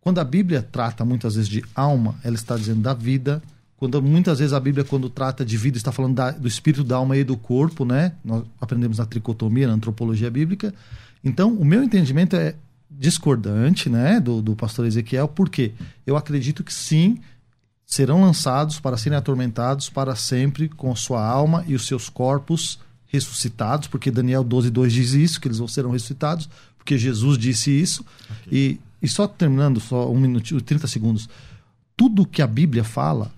[0.00, 3.40] Quando a Bíblia trata muitas vezes de alma, ela está dizendo da vida.
[3.82, 6.94] Quando muitas vezes a Bíblia, quando trata de vida, está falando da, do espírito, da
[6.94, 8.12] alma e do corpo, né?
[8.24, 10.72] Nós aprendemos na tricotomia, na antropologia bíblica.
[11.24, 12.54] Então, o meu entendimento é
[12.88, 15.72] discordante né, do, do pastor Ezequiel, porque
[16.06, 17.18] eu acredito que sim,
[17.84, 23.88] serão lançados para serem atormentados para sempre com sua alma e os seus corpos ressuscitados,
[23.88, 28.06] porque Daniel 12, 2 diz isso, que eles serão ressuscitados, porque Jesus disse isso.
[28.46, 28.78] Okay.
[28.78, 31.28] E, e só terminando, só um minutinho, 30 segundos.
[31.96, 33.32] Tudo que a Bíblia fala,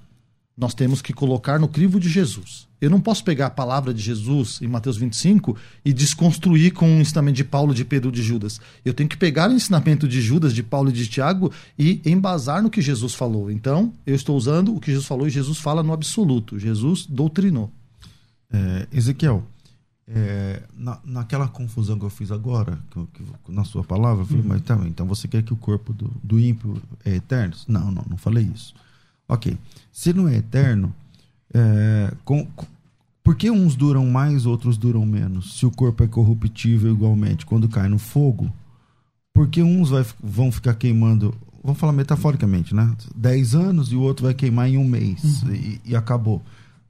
[0.56, 2.68] nós temos que colocar no crivo de Jesus.
[2.80, 7.00] Eu não posso pegar a palavra de Jesus em Mateus 25 e desconstruir com o
[7.00, 8.60] ensinamento de Paulo, de Pedro, de Judas.
[8.84, 12.62] Eu tenho que pegar o ensinamento de Judas, de Paulo e de Tiago e embasar
[12.62, 13.50] no que Jesus falou.
[13.50, 16.58] Então, eu estou usando o que Jesus falou e Jesus fala no absoluto.
[16.58, 17.72] Jesus doutrinou.
[18.52, 19.44] É, Ezequiel,
[20.06, 24.42] é, na, naquela confusão que eu fiz agora, que, que, na sua palavra, eu falei,
[24.42, 24.48] uhum.
[24.48, 27.54] mas tá, então você quer que o corpo do, do ímpio é eterno?
[27.66, 28.74] Não, não, não falei isso.
[29.28, 29.56] Ok.
[29.92, 30.94] Se não é eterno,
[31.52, 32.46] é, com,
[33.22, 35.58] por que uns duram mais, outros duram menos?
[35.58, 38.52] Se o corpo é corruptível igualmente, quando cai no fogo,
[39.32, 42.94] por que uns vai, vão ficar queimando, vamos falar metaforicamente, né?
[43.16, 45.54] 10 anos e o outro vai queimar em um mês uhum.
[45.54, 46.42] e, e, acabou.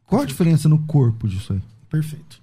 [0.07, 1.63] Qual a diferença no corpo disso aí?
[1.89, 2.43] Perfeito.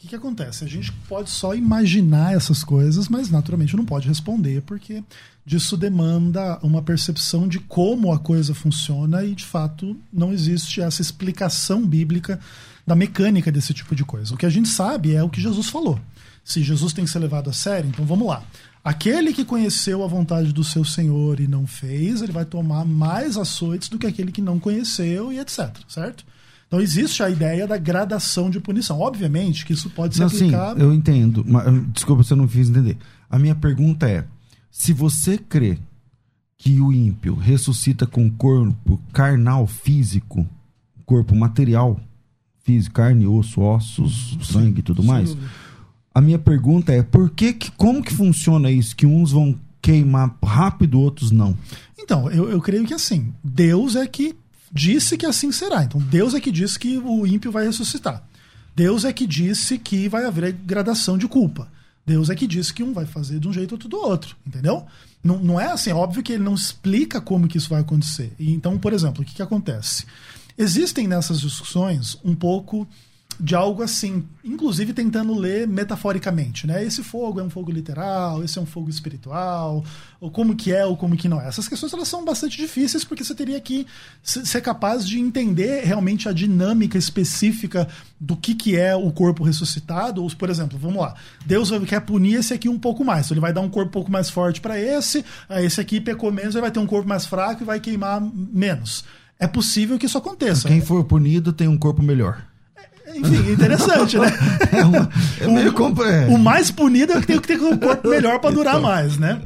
[0.00, 0.64] Que, que acontece?
[0.64, 5.04] A gente pode só imaginar essas coisas, mas naturalmente não pode responder, porque
[5.44, 11.02] disso demanda uma percepção de como a coisa funciona e, de fato, não existe essa
[11.02, 12.40] explicação bíblica
[12.86, 14.34] da mecânica desse tipo de coisa.
[14.34, 16.00] O que a gente sabe é o que Jesus falou.
[16.42, 18.42] Se Jesus tem que ser levado a sério, então vamos lá.
[18.82, 23.36] Aquele que conheceu a vontade do seu Senhor e não fez, ele vai tomar mais
[23.36, 26.24] açoites do que aquele que não conheceu e etc, certo?
[26.70, 29.00] Então existe a ideia da gradação de punição.
[29.00, 30.78] Obviamente que isso pode ser não, aplicado...
[30.78, 31.44] Sim, eu entendo.
[31.44, 32.96] Mas, desculpa se eu não fiz entender.
[33.28, 34.24] A minha pergunta é,
[34.70, 35.78] se você crê
[36.56, 40.46] que o ímpio ressuscita com corpo carnal, físico,
[41.04, 41.98] corpo material,
[42.62, 45.36] físico, carne, osso, ossos, sangue e tudo mais.
[46.14, 48.94] A minha pergunta é, por que, que como que funciona isso?
[48.94, 51.56] Que uns vão queimar rápido, outros não?
[51.98, 54.36] Então, eu, eu creio que assim, Deus é que
[54.72, 55.84] disse que assim será.
[55.84, 58.22] Então, Deus é que disse que o ímpio vai ressuscitar.
[58.74, 61.68] Deus é que disse que vai haver gradação de culpa.
[62.06, 64.86] Deus é que disse que um vai fazer de um jeito, outro do outro, entendeu?
[65.22, 68.32] Não, não é assim, óbvio que ele não explica como que isso vai acontecer.
[68.38, 70.06] Então, por exemplo, o que, que acontece?
[70.56, 72.88] Existem nessas discussões um pouco
[73.40, 76.84] de algo assim, inclusive tentando ler metaforicamente, né?
[76.84, 79.82] Esse fogo é um fogo literal, esse é um fogo espiritual,
[80.20, 81.48] ou como que é ou como que não é.
[81.48, 83.86] Essas questões elas são bastante difíceis porque você teria que
[84.22, 87.88] ser capaz de entender realmente a dinâmica específica
[88.20, 91.14] do que que é o corpo ressuscitado, ou por exemplo, vamos lá,
[91.46, 93.92] Deus quer punir esse aqui um pouco mais, então ele vai dar um corpo um
[93.92, 95.24] pouco mais forte para esse,
[95.62, 99.04] esse aqui pecou menos, ele vai ter um corpo mais fraco e vai queimar menos
[99.40, 100.68] é possível que isso aconteça.
[100.68, 102.44] Quem for punido tem um corpo melhor.
[103.14, 104.30] Enfim, interessante, né?
[104.72, 106.26] É, uma, é meio compre...
[106.28, 108.88] O mais punido é que tem que ter um corpo melhor para durar então...
[108.88, 109.40] mais, né?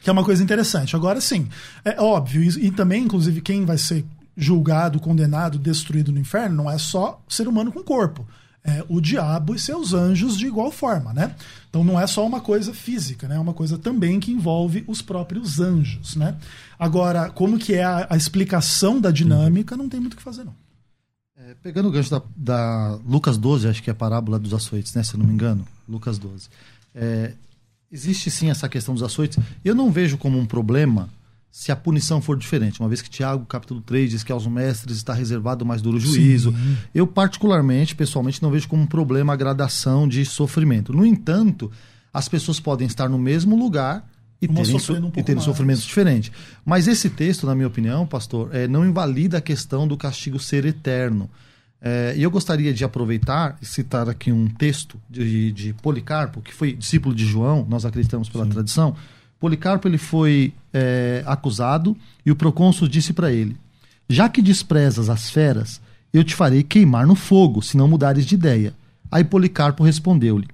[0.00, 0.96] Que é uma coisa interessante.
[0.96, 1.48] Agora sim,
[1.84, 4.04] é óbvio, e, e também, inclusive, quem vai ser
[4.36, 8.26] julgado, condenado, destruído no inferno não é só ser humano com corpo
[8.64, 11.34] é, o diabo e seus anjos de igual forma, né?
[11.68, 13.36] Então não é só uma coisa física, né?
[13.36, 16.36] É uma coisa também que envolve os próprios anjos, né?
[16.78, 20.44] Agora, como que é a, a explicação da dinâmica, não tem muito o que fazer,
[20.44, 20.54] não.
[21.62, 25.02] Pegando o gancho da, da, Lucas 12, acho que é a parábola dos açoites, né?
[25.02, 26.48] Se eu não me engano, Lucas 12.
[26.94, 27.32] É,
[27.90, 29.38] existe sim essa questão dos açoites.
[29.64, 31.08] Eu não vejo como um problema
[31.50, 32.80] se a punição for diferente.
[32.80, 36.00] Uma vez que Tiago, capítulo 3, diz que aos mestres está reservado o mais duro
[36.00, 36.50] juízo.
[36.52, 36.76] Sim.
[36.94, 40.94] Eu, particularmente, pessoalmente, não vejo como um problema a gradação de sofrimento.
[40.94, 41.70] No entanto,
[42.12, 44.08] as pessoas podem estar no mesmo lugar
[44.42, 46.32] e terem, um e terem sofrimentos diferentes.
[46.64, 50.66] Mas esse texto, na minha opinião, pastor, é, não invalida a questão do castigo ser
[50.66, 51.30] eterno.
[51.80, 56.52] É, e eu gostaria de aproveitar e citar aqui um texto de, de Policarpo, que
[56.52, 58.50] foi discípulo de João, nós acreditamos pela Sim.
[58.50, 58.96] tradição
[59.42, 63.56] Policarpo ele foi é, acusado e o procônsul disse para ele:
[64.08, 65.80] Já que desprezas as feras,
[66.12, 68.72] eu te farei queimar no fogo, se não mudares de ideia.
[69.10, 70.46] Aí Policarpo respondeu-lhe: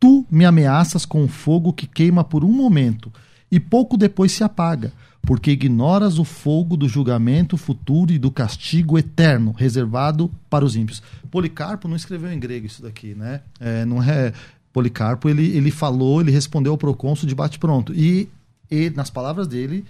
[0.00, 3.12] Tu me ameaças com fogo que queima por um momento
[3.52, 8.98] e pouco depois se apaga, porque ignoras o fogo do julgamento futuro e do castigo
[8.98, 11.02] eterno reservado para os ímpios.
[11.30, 13.42] Policarpo não escreveu em grego isso daqui, né?
[13.60, 14.32] É, não é
[14.72, 17.92] Policarpo, ele, ele falou, ele respondeu ao procônsul de bate-pronto.
[17.94, 18.26] E,
[18.70, 19.84] e, nas palavras dele,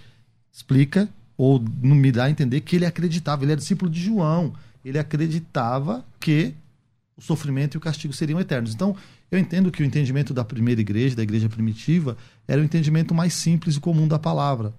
[0.51, 4.51] explica, ou não me dá a entender, que ele acreditava, ele era discípulo de João,
[4.83, 6.53] ele acreditava que
[7.17, 8.73] o sofrimento e o castigo seriam eternos.
[8.73, 8.95] Então,
[9.31, 13.33] eu entendo que o entendimento da primeira igreja, da igreja primitiva, era o entendimento mais
[13.33, 14.73] simples e comum da palavra.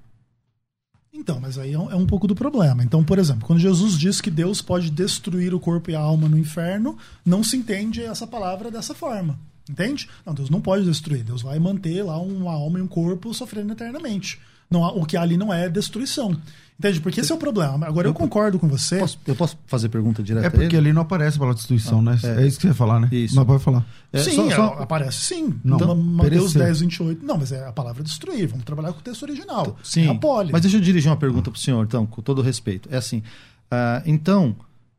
[1.13, 2.83] Então, mas aí é um, é um, pouco do problema.
[2.83, 6.29] Então, por exemplo, quando Jesus diz que Deus pode destruir o corpo e a alma
[6.29, 9.39] no inferno, não se entende essa palavra dessa forma.
[9.71, 10.09] Entende?
[10.27, 11.23] Não, Deus não pode destruir.
[11.23, 14.41] Deus vai manter lá uma alma e um corpo sofrendo eternamente.
[14.71, 16.37] Não, o que ali não é destruição.
[16.77, 17.01] Entende?
[17.01, 17.87] Porque esse é o problema.
[17.87, 18.99] Agora eu, eu concordo com você.
[18.99, 20.47] Posso, eu posso fazer pergunta direta?
[20.49, 22.19] É porque ali não aparece a palavra destruição, ah, né?
[22.25, 22.43] É.
[22.43, 22.47] é.
[22.47, 23.09] isso que você ia falar, né?
[23.13, 23.37] Isso.
[23.37, 23.87] Não pode falar.
[24.13, 24.65] É, sim, só, só...
[24.81, 25.55] aparece sim.
[25.63, 27.25] Não, então, Mateus 10, 28.
[27.25, 28.49] Não, mas é a palavra destruir.
[28.49, 29.77] Vamos trabalhar com o texto original.
[29.85, 30.09] Sim.
[30.09, 30.51] É a poli.
[30.51, 32.89] Mas deixa eu dirigir uma pergunta para o senhor, então, com todo respeito.
[32.91, 33.19] É assim.
[33.19, 34.57] Uh, então,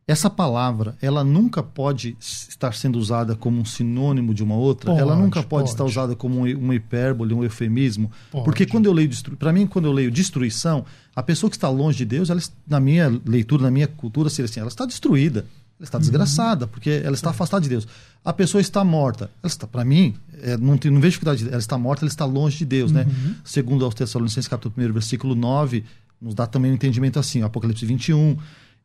[0.08, 5.02] essa palavra, ela nunca pode estar sendo usada como um sinônimo de uma outra, pode,
[5.02, 8.46] ela nunca pode, pode, estar usada como um, hipérbole, um eufemismo, pode.
[8.46, 11.98] porque quando eu leio para mim quando eu leio destruição, a pessoa que está longe
[11.98, 15.39] de Deus, ela, na minha leitura, na minha cultura, seria assim, ela está destruída,
[15.80, 16.02] ela está uhum.
[16.02, 17.88] desgraçada, porque ela está afastada de Deus.
[18.24, 21.58] A pessoa está morta, ela está, para mim, é, não, tem, não vejo dificuldade, ela
[21.58, 23.02] está morta, ela está longe de Deus, né?
[23.02, 23.30] uhum.
[23.30, 23.36] né?
[23.44, 25.84] Segundo aos Tessalonicenses capítulo 1, versículo 9,
[26.22, 28.38] nos dá também um entendimento assim, Apocalipse 21,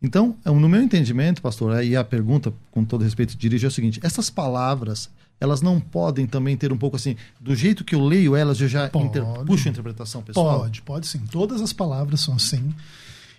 [0.02, 3.70] então, é no meu entendimento, pastor, aí a pergunta, com todo respeito, dirige é o
[3.70, 8.04] seguinte: essas palavras, elas não podem também ter um pouco assim, do jeito que eu
[8.04, 9.24] leio elas, eu já inter...
[9.46, 10.60] puxo a interpretação pessoal?
[10.60, 11.20] Pode, pode sim.
[11.30, 12.74] Todas as palavras são assim.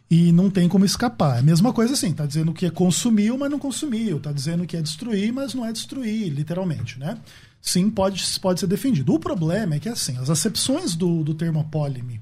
[0.09, 1.37] E não tem como escapar.
[1.37, 4.19] É a mesma coisa assim, tá dizendo que é consumiu, mas não consumiu.
[4.19, 7.17] Tá dizendo que é destruir, mas não é destruir, literalmente, né?
[7.61, 9.13] Sim, pode, pode ser defendido.
[9.13, 12.19] O problema é que, assim, as acepções do, do termo apólime,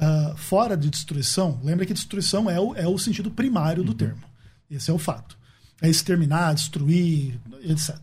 [0.00, 3.98] uh, fora de destruição, lembra que destruição é o, é o sentido primário do uhum.
[3.98, 4.22] termo.
[4.70, 5.36] Esse é o fato.
[5.82, 7.96] É exterminar, destruir, etc.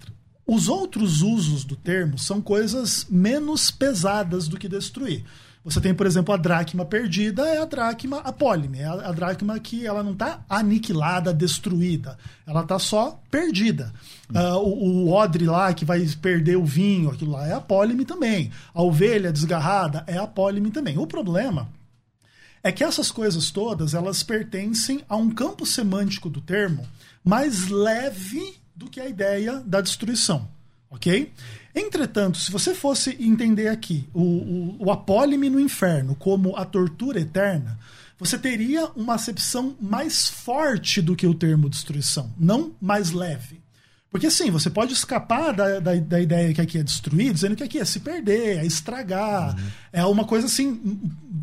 [0.45, 5.25] Os outros usos do termo são coisas menos pesadas do que destruir.
[5.63, 9.59] Você tem, por exemplo, a dracma perdida, é a dracma apólime, é a, a dracma
[9.59, 13.93] que ela não está aniquilada, destruída, ela está só perdida.
[14.29, 18.49] Uh, o, o, odre lá que vai perder o vinho, aquilo lá é apólime também.
[18.73, 20.97] A ovelha desgarrada é apólime também.
[20.97, 21.67] O problema
[22.67, 26.85] é que essas coisas todas elas pertencem a um campo semântico do termo
[27.23, 30.49] mais leve do que a ideia da destruição,
[30.89, 31.31] ok?
[31.73, 37.21] Entretanto, se você fosse entender aqui o, o, o apólime no inferno como a tortura
[37.21, 37.79] eterna,
[38.19, 43.61] você teria uma acepção mais forte do que o termo destruição, não mais leve.
[44.09, 47.63] Porque assim, você pode escapar da, da, da, ideia que aqui é destruir, dizendo que
[47.63, 49.55] aqui é se perder, é estragar.
[49.55, 49.67] Uhum.
[49.91, 50.81] É uma coisa assim.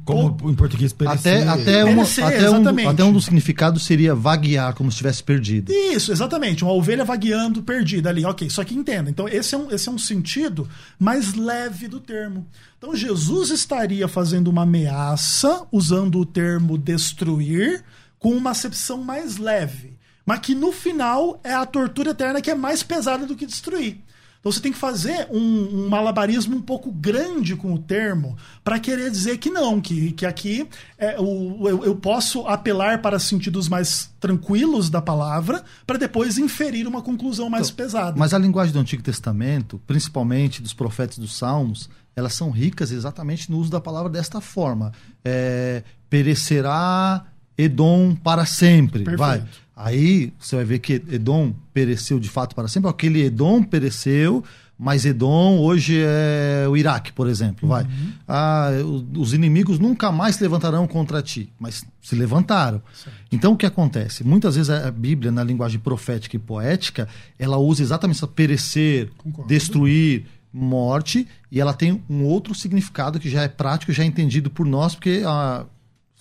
[0.05, 1.49] Como em português perecer.
[1.49, 5.23] Até, até, uma, perecer, até, um, até um dos significados seria vaguear, como se tivesse
[5.23, 5.73] perdido.
[5.73, 6.63] Isso, exatamente.
[6.63, 8.25] Uma ovelha vagueando perdida ali.
[8.25, 9.09] Ok, só que entenda.
[9.09, 12.47] Então, esse é um, esse é um sentido mais leve do termo.
[12.79, 17.83] Então, Jesus estaria fazendo uma ameaça, usando o termo destruir,
[18.19, 19.95] com uma acepção mais leve
[20.27, 23.99] mas que no final é a tortura eterna que é mais pesada do que destruir.
[24.45, 28.79] Então você tem que fazer um, um malabarismo um pouco grande com o termo para
[28.79, 33.71] querer dizer que não, que, que aqui é, o, eu, eu posso apelar para sentidos
[33.71, 38.19] mais tranquilos da palavra para depois inferir uma conclusão mais então, pesada.
[38.19, 43.51] Mas a linguagem do Antigo Testamento, principalmente dos profetas dos Salmos, elas são ricas exatamente
[43.51, 44.93] no uso da palavra desta forma.
[45.25, 47.25] É, perecerá
[47.57, 49.05] Edom para sempre.
[49.05, 49.19] Perfeito.
[49.19, 49.43] Vai.
[49.77, 52.89] Aí você vai ver que Edom pereceu de fato para sempre.
[52.89, 54.45] Aquele Edom pereceu,
[54.79, 57.69] mas Edom hoje é o Iraque, por exemplo.
[57.69, 57.83] Vai.
[57.85, 58.13] Uhum.
[58.27, 58.69] Ah,
[59.17, 62.81] os inimigos nunca mais se levantarão contra ti, mas se levantaram.
[62.93, 63.17] Certo.
[63.33, 64.23] Então o que acontece?
[64.25, 67.09] Muitas vezes a Bíblia, na linguagem profética e poética,
[67.39, 69.49] ela usa exatamente isso: perecer, Concordo.
[69.49, 74.51] destruir, morte, e ela tem um outro significado que já é prático, já é entendido
[74.51, 75.67] por nós, porque a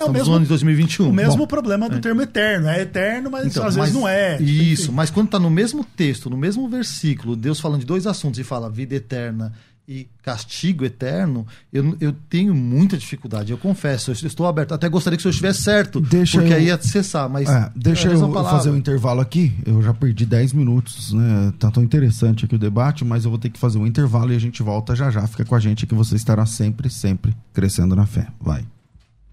[0.03, 1.09] é o mesmo, no ano de 2021.
[1.09, 1.99] O mesmo Bom, problema do é.
[1.99, 2.67] termo eterno.
[2.67, 4.41] É eterno, mas então, às mas, vezes não é.
[4.41, 4.93] Isso, enfim.
[4.93, 8.43] mas quando está no mesmo texto, no mesmo versículo, Deus falando de dois assuntos e
[8.43, 9.53] fala vida eterna
[9.87, 14.73] e castigo eterno, eu, eu tenho muita dificuldade, eu confesso, eu estou aberto.
[14.73, 17.49] Até gostaria que o senhor estivesse certo, deixa porque eu, aí ia cessar, mas.
[17.49, 19.53] É, deixa é eu fazer um intervalo aqui.
[19.65, 21.53] Eu já perdi 10 minutos, né?
[21.59, 24.35] Tá tão interessante aqui o debate, mas eu vou ter que fazer um intervalo e
[24.35, 25.27] a gente volta já já.
[25.27, 28.27] Fica com a gente que você estará sempre, sempre crescendo na fé.
[28.39, 28.65] Vai.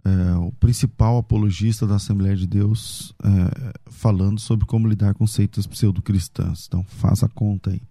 [0.03, 5.67] é, o principal apologista da Assembleia de Deus, é, falando sobre como lidar com seitas
[5.67, 6.65] pseudo-cristãs.
[6.67, 7.81] Então, faça a conta aí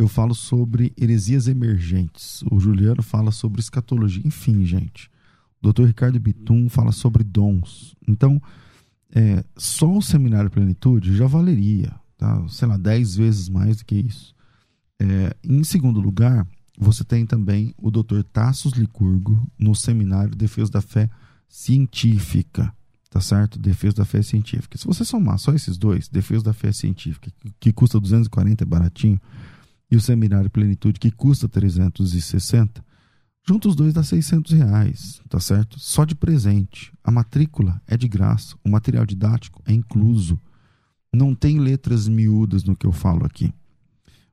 [0.00, 2.42] eu falo sobre heresias emergentes.
[2.50, 4.22] O Juliano fala sobre escatologia.
[4.24, 5.10] Enfim, gente.
[5.62, 5.84] O Dr.
[5.84, 7.94] Ricardo Bitum fala sobre dons.
[8.08, 8.40] Então,
[9.14, 12.42] é, só o Seminário Plenitude já valeria, tá?
[12.48, 14.34] sei lá, dez vezes mais do que isso.
[14.98, 16.46] É, em segundo lugar,
[16.78, 18.22] você tem também o Dr.
[18.32, 21.10] Tassos Licurgo no Seminário Defesa da Fé
[21.46, 22.72] Científica,
[23.10, 23.58] tá certo?
[23.58, 24.78] Defesa da Fé Científica.
[24.78, 29.20] Se você somar só esses dois, Defesa da Fé Científica, que custa 240, é baratinho,
[29.90, 32.84] e o Seminário Plenitude, que custa 360,
[33.46, 35.78] juntos os dois dá 600 reais, tá certo?
[35.80, 36.92] Só de presente.
[37.02, 40.38] A matrícula é de graça, o material didático é incluso.
[41.12, 43.52] Não tem letras miúdas no que eu falo aqui.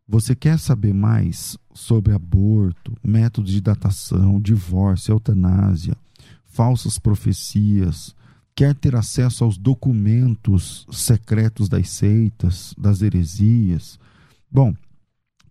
[0.08, 5.97] Você quer saber mais sobre aborto, métodos de datação, divórcio, eutanásia,
[6.45, 8.16] falsas profecias,
[8.55, 13.99] quer ter acesso aos documentos secretos das seitas, das heresias?
[14.49, 14.74] Bom,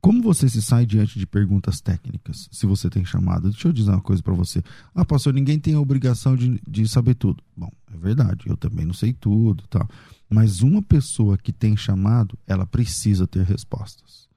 [0.06, 3.50] como você se sai diante de perguntas técnicas, se você tem chamado?
[3.50, 4.62] Deixa eu dizer uma coisa para você.
[4.94, 7.42] Ah, pastor, ninguém tem a obrigação de, de saber tudo.
[7.56, 9.88] Bom, é verdade, eu também não sei tudo, tal.
[10.30, 14.28] Mas uma pessoa que tem chamado, ela precisa ter respostas.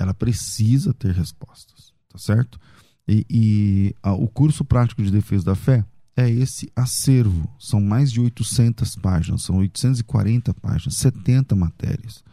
[0.00, 2.58] Ela precisa ter respostas, tá certo?
[3.06, 5.84] E, e a, o curso prático de defesa da fé
[6.16, 7.48] é esse acervo.
[7.56, 12.24] São mais de 800 páginas, são 840 páginas, 70 matérias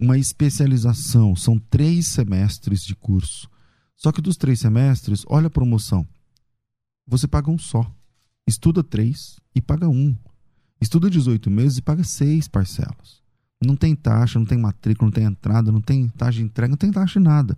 [0.00, 3.48] uma especialização, são três semestres de curso.
[3.96, 6.06] Só que dos três semestres, olha a promoção.
[7.06, 7.90] Você paga um só.
[8.46, 10.14] Estuda três e paga um.
[10.80, 13.22] Estuda 18 meses e paga seis parcelas.
[13.64, 16.76] Não tem taxa, não tem matrícula, não tem entrada, não tem taxa de entrega, não
[16.76, 17.56] tem taxa de nada.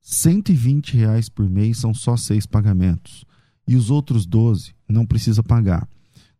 [0.00, 3.24] 120 reais por mês são só seis pagamentos.
[3.68, 5.86] E os outros 12 não precisa pagar.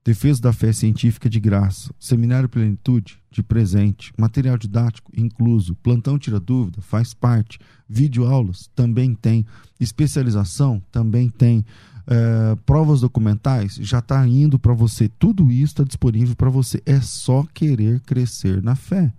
[0.05, 6.41] Defesa da fé científica de graça, seminário plenitude de presente, material didático incluso, plantão tira
[6.41, 9.47] dúvida faz parte, vídeo aulas também tem,
[9.79, 11.65] especialização também tem,
[12.05, 17.01] é, provas documentais já está indo para você, tudo isso está disponível para você, é
[17.01, 19.13] só querer crescer na fé.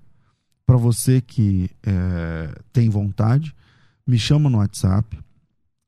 [0.66, 3.56] Para você que é, tem vontade,
[4.06, 5.18] me chama no WhatsApp,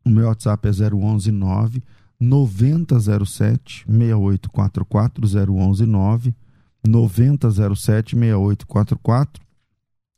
[0.06, 1.84] o meu WhatsApp é 0119
[2.20, 6.36] 9007 6844 0119
[6.84, 9.44] 9007 6844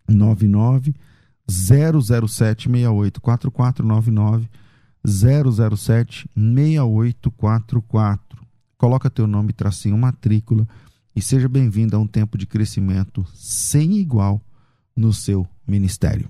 [0.08, 0.93] 99
[1.48, 4.50] 007 6844 99
[5.06, 10.68] 007 6844 Coloca teu nome, tracinho, matrícula
[11.16, 14.39] e seja bem-vindo a um tempo de crescimento sem igual
[14.95, 16.30] no seu ministério.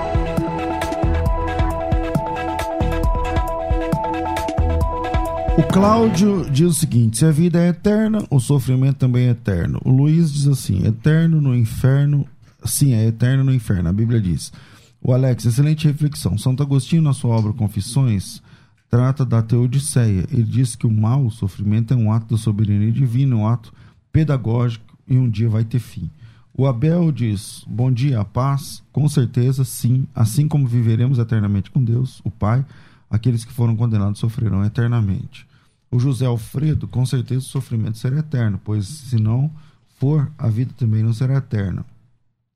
[5.61, 9.79] O Cláudio diz o seguinte: se a vida é eterna, o sofrimento também é eterno.
[9.85, 12.27] O Luiz diz assim: eterno no inferno.
[12.65, 13.87] Sim, é eterno no inferno.
[13.87, 14.51] A Bíblia diz.
[14.99, 16.35] O Alex, excelente reflexão.
[16.35, 18.41] Santo Agostinho, na sua obra Confissões,
[18.89, 20.25] trata da teodiceia.
[20.31, 23.71] Ele diz que o mal, o sofrimento, é um ato da soberania divina, um ato
[24.11, 26.09] pedagógico e um dia vai ter fim.
[26.57, 28.81] O Abel diz: Bom dia, a paz.
[28.91, 30.07] Com certeza, sim.
[30.15, 32.65] Assim como viveremos eternamente com Deus, o Pai,
[33.11, 35.50] aqueles que foram condenados sofrerão eternamente.
[35.91, 39.51] O José Alfredo, com certeza o sofrimento será eterno, pois se não
[39.97, 41.85] for, a vida também não será eterna.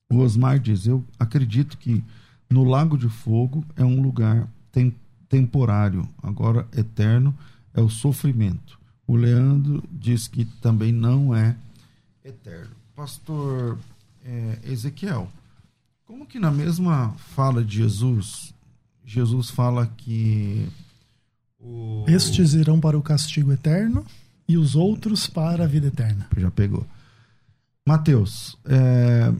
[0.10, 2.04] O Osmar diz: Eu acredito que
[2.50, 4.96] no Lago de Fogo é um lugar tem,
[5.28, 7.36] temporário, agora eterno
[7.74, 8.80] é o sofrimento.
[9.06, 11.56] O Leandro diz que também não é
[12.24, 12.72] eterno.
[12.96, 13.78] Pastor
[14.24, 15.30] é, Ezequiel,
[16.06, 18.54] como que na mesma fala de Jesus,
[19.04, 20.68] Jesus fala que
[21.66, 22.06] o...
[22.08, 24.06] Estes irão para o castigo eterno
[24.48, 26.28] e os outros para a vida eterna.
[26.38, 26.86] Já pegou.
[27.88, 29.32] Mateus, é,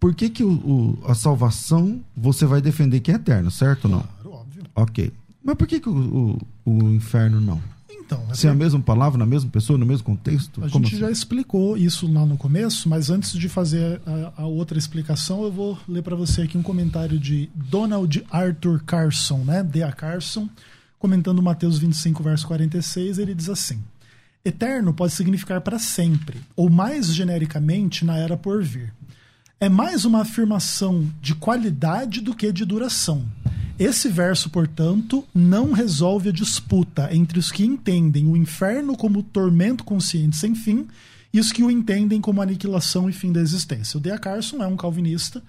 [0.00, 3.90] por que, que o, o, a salvação você vai defender que é eterno, certo ou
[3.90, 4.00] não?
[4.00, 4.62] Claro, óbvio.
[4.74, 5.12] Ok.
[5.42, 7.60] Mas por que, que o, o, o inferno não?
[8.06, 10.64] Então, Se é a mesma palavra, na mesma pessoa, no mesmo contexto?
[10.64, 11.00] A Como gente assim?
[11.04, 15.50] já explicou isso lá no começo, mas antes de fazer a, a outra explicação, eu
[15.50, 19.64] vou ler para você aqui um comentário de Donald Arthur Carson, né?
[19.64, 19.90] D.A.
[19.90, 20.48] Carson,
[20.98, 23.82] comentando Mateus 25, verso 46, ele diz assim:
[24.44, 28.92] Eterno pode significar para sempre, ou mais genericamente, na era por vir.
[29.58, 33.26] É mais uma afirmação de qualidade do que de duração.
[33.78, 39.84] Esse verso, portanto, não resolve a disputa entre os que entendem o inferno como tormento
[39.84, 40.86] consciente sem fim
[41.32, 43.98] e os que o entendem como aniquilação e fim da existência.
[43.98, 44.18] O D.A.
[44.18, 45.42] Carson é um calvinista,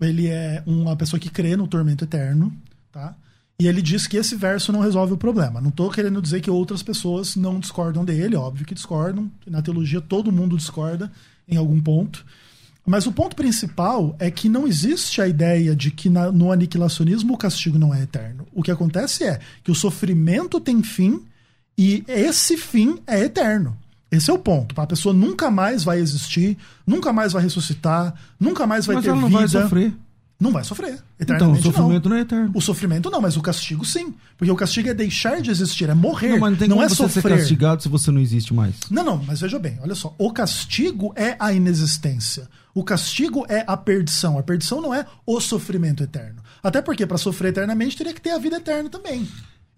[0.00, 2.52] ele é uma pessoa que crê no tormento eterno,
[2.92, 3.16] tá?
[3.58, 5.60] E ele diz que esse verso não resolve o problema.
[5.60, 9.30] Não estou querendo dizer que outras pessoas não discordam dele, óbvio que discordam.
[9.46, 11.10] Na teologia todo mundo discorda
[11.48, 12.24] em algum ponto.
[12.86, 17.34] Mas o ponto principal é que não existe a ideia de que na, no aniquilacionismo
[17.34, 18.46] o castigo não é eterno.
[18.52, 21.24] O que acontece é que o sofrimento tem fim
[21.76, 23.76] e esse fim é eterno.
[24.10, 24.80] Esse é o ponto.
[24.80, 29.10] A pessoa nunca mais vai existir, nunca mais vai ressuscitar, nunca mais vai Mas ter
[29.10, 29.40] ela não vida.
[29.40, 29.92] vai sofrer.
[30.38, 31.02] Não vai sofrer.
[31.18, 32.10] Então, o Eternamente sofrimento não.
[32.10, 32.50] não é eterno.
[32.54, 34.14] O sofrimento não, mas o castigo sim.
[34.36, 36.30] Porque o castigo é deixar de existir, é morrer.
[36.30, 37.38] Não, mas não tem não como é você ser sofrer.
[37.38, 38.74] castigado se você não existe mais.
[38.90, 40.14] Não, não, mas veja bem, olha só.
[40.18, 42.48] O castigo é a inexistência.
[42.74, 44.38] O castigo é a perdição.
[44.38, 46.42] A perdição não é o sofrimento eterno.
[46.62, 49.26] Até porque para sofrer eternamente teria que ter a vida eterna também.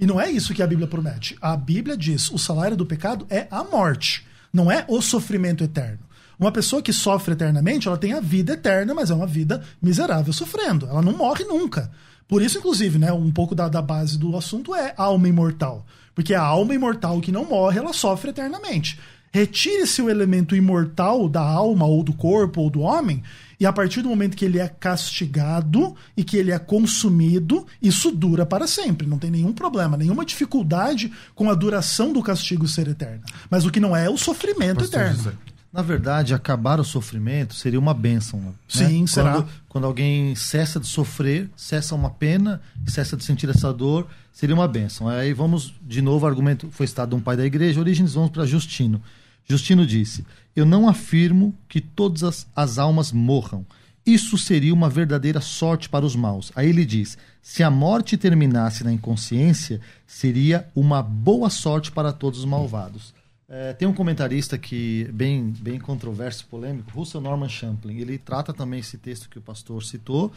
[0.00, 1.36] E não é isso que a Bíblia promete.
[1.40, 6.00] A Bíblia diz: o salário do pecado é a morte, não é o sofrimento eterno.
[6.38, 10.32] Uma pessoa que sofre eternamente, ela tem a vida eterna, mas é uma vida miserável
[10.32, 10.86] sofrendo.
[10.86, 11.90] Ela não morre nunca.
[12.28, 15.84] Por isso, inclusive, né, um pouco da, da base do assunto é alma imortal.
[16.14, 19.00] Porque a alma imortal que não morre, ela sofre eternamente.
[19.32, 23.22] Retire-se o elemento imortal da alma, ou do corpo, ou do homem,
[23.60, 28.10] e a partir do momento que ele é castigado e que ele é consumido, isso
[28.10, 29.06] dura para sempre.
[29.06, 33.22] Não tem nenhum problema, nenhuma dificuldade com a duração do castigo ser eterna.
[33.50, 35.16] Mas o que não é é o sofrimento Pastor eterno.
[35.16, 35.32] José.
[35.72, 38.40] Na verdade, acabar o sofrimento seria uma bênção.
[38.40, 38.52] né?
[38.66, 39.32] Sim, será.
[39.32, 44.54] Quando, quando alguém cessa de sofrer, cessa uma pena, cessa de sentir essa dor, seria
[44.54, 45.08] uma bênção.
[45.08, 48.30] Aí vamos, de novo, o argumento foi citado de um pai da igreja, Origens, vamos
[48.30, 49.02] para Justino.
[49.46, 50.24] Justino disse:
[50.56, 53.64] Eu não afirmo que todas as, as almas morram.
[54.06, 56.50] Isso seria uma verdadeira sorte para os maus.
[56.56, 62.38] Aí ele diz: se a morte terminasse na inconsciência, seria uma boa sorte para todos
[62.38, 63.12] os malvados.
[63.50, 67.96] É, tem um comentarista que bem bem controverso, polêmico, Russell Norman Champlin.
[67.96, 70.30] Ele trata também esse texto que o pastor citou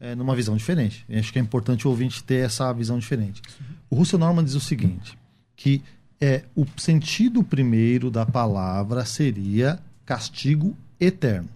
[0.00, 1.04] é, numa visão diferente.
[1.08, 3.40] Eu acho que é importante o ouvinte ter essa visão diferente.
[3.88, 5.16] O Russell Norman diz o seguinte,
[5.54, 5.80] que
[6.20, 11.48] é o sentido primeiro da palavra seria castigo eterno.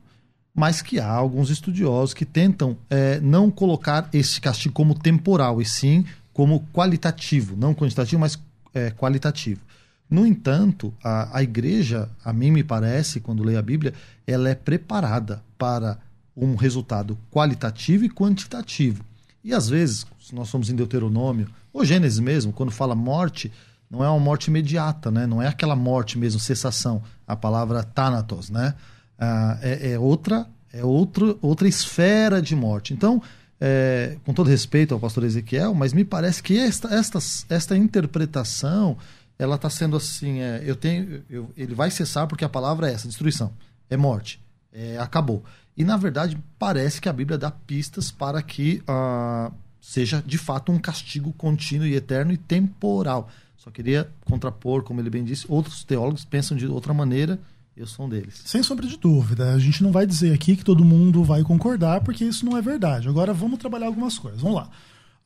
[0.55, 5.65] mas que há alguns estudiosos que tentam é, não colocar esse castigo como temporal, e
[5.65, 8.39] sim como qualitativo, não quantitativo, mas
[8.75, 9.61] é, qualitativo.
[10.11, 13.95] No entanto, a, a igreja, a mim me parece, quando leio a Bíblia,
[14.27, 15.99] ela é preparada para
[16.37, 19.05] um resultado qualitativo e quantitativo.
[19.45, 23.53] E às vezes, se nós somos em Deuteronômio, ou Gênesis mesmo, quando fala morte,
[23.91, 25.27] não é uma morte imediata, né?
[25.27, 28.75] não é aquela morte mesmo, cessação, a palavra thanatos, né?
[29.19, 32.95] Ah, é, é, outra é outro, outra esfera de morte.
[32.95, 33.21] Então,
[33.61, 38.97] é, com todo respeito ao pastor Ezequiel, mas me parece que esta, esta, esta interpretação
[39.41, 42.93] ela está sendo assim, é, eu tenho, eu, ele vai cessar porque a palavra é
[42.93, 43.51] essa, destruição,
[43.89, 44.39] é morte,
[44.71, 45.43] é, acabou.
[45.75, 50.71] E na verdade parece que a Bíblia dá pistas para que uh, seja de fato
[50.71, 53.31] um castigo contínuo e eterno e temporal.
[53.57, 57.41] Só queria contrapor, como ele bem disse, outros teólogos pensam de outra maneira
[57.75, 58.43] eu sou um deles.
[58.45, 59.55] Sem sombra de dúvida.
[59.55, 62.61] A gente não vai dizer aqui que todo mundo vai concordar, porque isso não é
[62.61, 63.09] verdade.
[63.09, 64.43] Agora vamos trabalhar algumas coisas.
[64.43, 64.71] Vamos lá.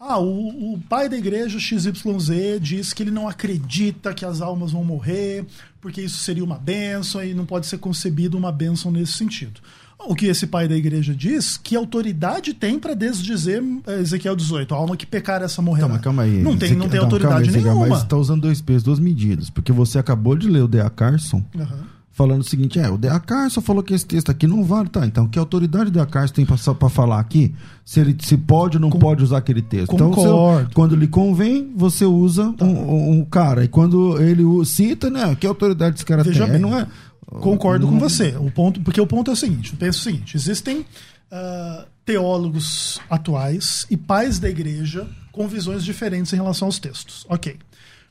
[0.07, 4.71] Ah, o, o, pai da igreja XYZ diz que ele não acredita que as almas
[4.71, 5.47] vão morrer,
[5.81, 9.63] porque isso seria uma bênção e não pode ser concebido uma bênção nesse sentido.
[9.99, 14.75] O que esse pai da igreja diz, que autoridade tem para desdizer eh, Ezequiel 18,
[14.75, 15.89] a alma que pecar essa morrerá.
[15.89, 16.43] Então, calma aí.
[16.43, 17.87] Não tem, não tem autoridade aí, nenhuma.
[17.87, 20.91] Mas está usando dois pesos, duas medidas, porque você acabou de ler o D.A.
[20.91, 24.65] Carson, uhum falando o seguinte: é, o DA Carson falou que esse texto aqui não
[24.65, 25.05] vale, tá?
[25.05, 27.55] Então, que autoridade o DA Carson tem para falar aqui
[27.85, 29.91] se ele se pode ou não Com, pode usar aquele texto?
[29.91, 30.21] Concordo.
[30.21, 32.65] Então, quando lhe convém, você usa tá.
[32.65, 33.65] um, um, cara.
[33.65, 35.35] E quando ele cita, né?
[35.35, 36.53] Que autoridade esse cara Veja tem?
[36.53, 36.87] Bem, não é.
[37.27, 37.95] Concordo não...
[37.95, 38.35] com você.
[38.39, 43.01] O ponto, porque o ponto é o seguinte: eu penso o seguinte: existem uh, teólogos
[43.11, 47.27] atuais e pais da igreja com visões diferentes em relação aos textos.
[47.29, 47.57] Ok.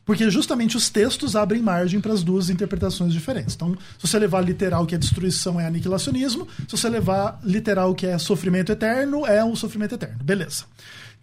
[0.06, 3.56] Porque justamente os textos abrem margem para as duas interpretações diferentes.
[3.56, 6.48] Então, se você levar literal que é destruição, é aniquilacionismo.
[6.68, 10.18] Se você levar literal que é sofrimento eterno, é o sofrimento eterno.
[10.22, 10.66] Beleza.